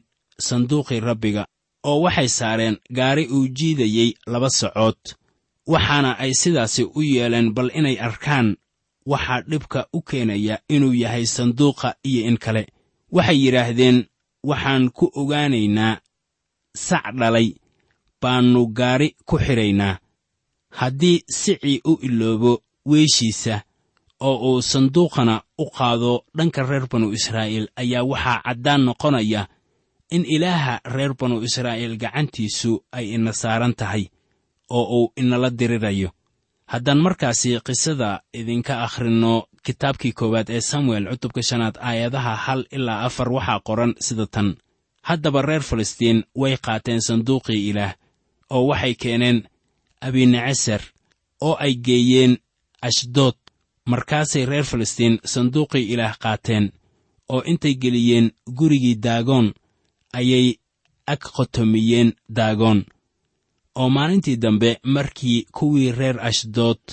sanduuqii 0.47 0.99
rabbiga 1.07 1.43
oo 1.89 1.99
waxay 2.05 2.29
saareen 2.37 2.75
gaari 2.97 3.23
uu 3.35 3.47
jiidayey 3.57 4.09
laba 4.31 4.49
socood 4.59 4.99
waxaana 5.73 6.11
ay 6.23 6.31
sidaasi 6.41 6.83
u 6.83 7.01
yeeleen 7.13 7.47
bal 7.55 7.69
inay 7.79 7.97
arkaan 8.07 8.47
waxaa 9.11 9.41
dhibka 9.49 9.79
u 9.93 9.99
keenaya 10.09 10.55
inuu 10.75 10.93
yahay 11.03 11.25
sanduuqa 11.35 11.89
iyo 12.09 12.21
in 12.29 12.37
kale. 12.43 12.63
Waxay 13.15 13.37
yidhaahdeen 13.43 13.97
waxaan 14.49 14.83
ku 14.97 15.05
ogaanaynaa 15.21 15.93
sac 16.87 17.05
dhalay 17.19 17.49
baannu 18.21 18.61
gaari 18.77 19.09
ku 19.27 19.35
xidhaynaa 19.45 19.99
haddii 20.79 21.17
sicii 21.39 21.81
u 21.85 21.93
iloobo 22.07 22.53
weeshiisa 22.89 23.55
oo 24.19 24.35
uu 24.53 24.61
sanduuqana 24.61 25.41
u 25.57 25.65
qaado 25.77 26.23
dhanka 26.37 26.63
reer 26.69 26.85
banu 26.91 27.07
israa'iil 27.17 27.67
ayaa 27.75 28.03
waxaa 28.11 28.41
caddaan 28.45 28.81
noqonaya 28.85 29.41
in 30.15 30.23
ilaaha 30.25 30.73
reer 30.95 31.13
banu 31.19 31.35
israa'iil 31.47 31.97
gacantiisu 32.03 32.71
ay 32.97 33.05
ina 33.15 33.33
saaran 33.33 33.73
tahay 33.79 34.03
oo 34.69 34.83
uu 34.97 35.13
inala 35.21 35.49
dirirayo. 35.49 36.09
Haddaan 36.71 36.99
markaasi 37.05 37.49
qisada 37.67 38.09
idinka 38.39 38.73
akhrinno 38.85 39.33
kitaabkii 39.65 40.11
koowaad 40.19 40.49
ee 40.49 40.61
samuel 40.61 41.05
cutubka 41.11 41.41
shanaad 41.49 41.75
aayadaha 41.89 42.33
hal 42.45 42.61
ilaa 42.71 43.01
afar 43.07 43.29
waxaa 43.35 43.59
qoran 43.67 43.93
sida 44.05 44.25
tan. 44.33 44.55
Haddaba 45.07 45.41
reer 45.41 45.61
falastiin 45.69 46.23
way 46.41 46.57
qaateen 46.65 47.01
sanduuqii 47.07 47.69
ilaah 47.69 47.93
oo 48.55 48.63
waxay 48.71 48.93
keeneen 49.01 49.37
abineceser 50.01 50.81
oo 51.41 51.55
ay 51.65 51.73
geeyeen 51.85 52.33
ashdood 52.87 53.35
markaasay 53.91 54.45
reer 54.51 54.65
falastiin 54.71 55.15
sanduuqii 55.33 55.85
ilaah 55.93 56.15
qaateen 56.23 56.65
oo 57.33 57.41
intay 57.51 57.75
geliyeen 57.81 58.27
gurigii 58.57 58.95
daagoon 59.05 59.47
ayay 60.19 60.47
ag 61.13 61.21
qotomiyeen 61.35 62.09
daagoon 62.37 62.79
oo 63.79 63.89
maalintii 63.95 64.37
dambe 64.43 64.69
markii 64.95 65.45
kuwii 65.57 65.91
reer 65.99 66.17
ashdood 66.29 66.83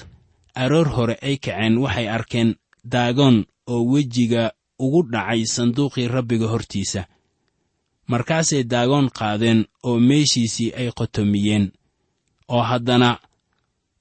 aroor 0.62 0.88
hore 0.96 1.14
ay 1.26 1.36
kaceen 1.44 1.74
waxay 1.82 2.08
arkeen 2.16 2.50
daagoon 2.92 3.36
oo 3.72 3.82
wejiga 3.92 4.42
ugu 4.84 5.00
dhacay 5.12 5.42
sanduuqii 5.54 6.08
rabbiga 6.08 6.46
hortiisa. 6.52 7.02
Markaasay 8.10 8.62
daagoon 8.72 9.08
qaadeen 9.18 9.60
oo 9.88 9.98
meeshiisii 10.08 10.70
ay 10.78 10.88
qotomiyeen. 10.98 11.64
Oo 12.48 12.62
haddana 12.70 13.10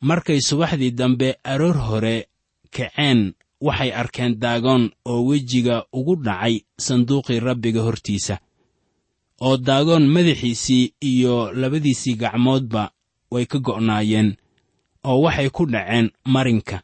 markay 0.01 0.39
subaxdii 0.47 0.91
dambe 0.99 1.27
aroor 1.43 1.77
hore 1.87 2.15
kaceen 2.75 3.19
waxay 3.67 3.91
arkeen 4.01 4.33
daagoon 4.43 4.83
oo 5.11 5.21
wejiga 5.29 5.75
ugu 5.97 6.13
dhacay 6.25 6.55
sanduuqii 6.85 7.39
rabbiga 7.47 7.81
hortiisa 7.87 8.35
oo 9.45 9.57
daagoon 9.67 10.05
madaxiisii 10.15 10.93
iyo 11.11 11.35
labadiisii 11.61 12.15
gacmoodba 12.21 12.83
way 13.31 13.45
ka 13.51 13.57
go'naayeen 13.67 14.29
oo 15.09 15.17
waxay 15.25 15.49
ku 15.55 15.63
dhaceen 15.73 16.07
marinka 16.33 16.77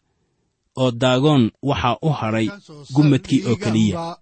oo 0.82 0.92
daagoon 1.02 1.44
waxaa 1.70 1.96
u 2.02 2.10
hadhay 2.20 2.48
gumadkii 2.96 3.42
oo 3.50 3.56
keliya. 3.64 4.18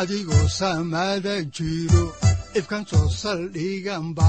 Adigoo 0.00 0.48
saamaada 0.58 1.34
jiro. 1.54 2.04
Ifkan 2.58 2.84
soo 2.90 3.08
saldhiganba 3.20 4.28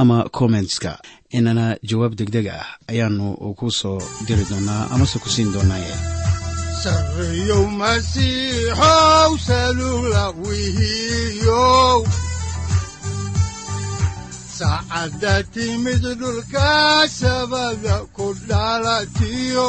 ama 0.00 0.16
kommentska 0.36 0.92
inana 1.36 1.64
jawaab 1.88 2.12
degdeg 2.18 2.46
ah 2.58 2.66
ayaanu 2.90 3.26
ku 3.58 3.66
soo 3.80 3.98
diri 4.26 4.44
doonaa 4.50 4.82
amase 4.94 5.16
ku 5.22 5.28
siin 5.34 5.50
doonaaye 5.54 5.94
sarreyow 6.82 7.64
masiixow 7.80 9.30
timid 15.54 16.04
dhulka 16.20 16.70
sabada 17.20 17.96
ku 18.16 18.26
dhalatiyo 18.48 19.68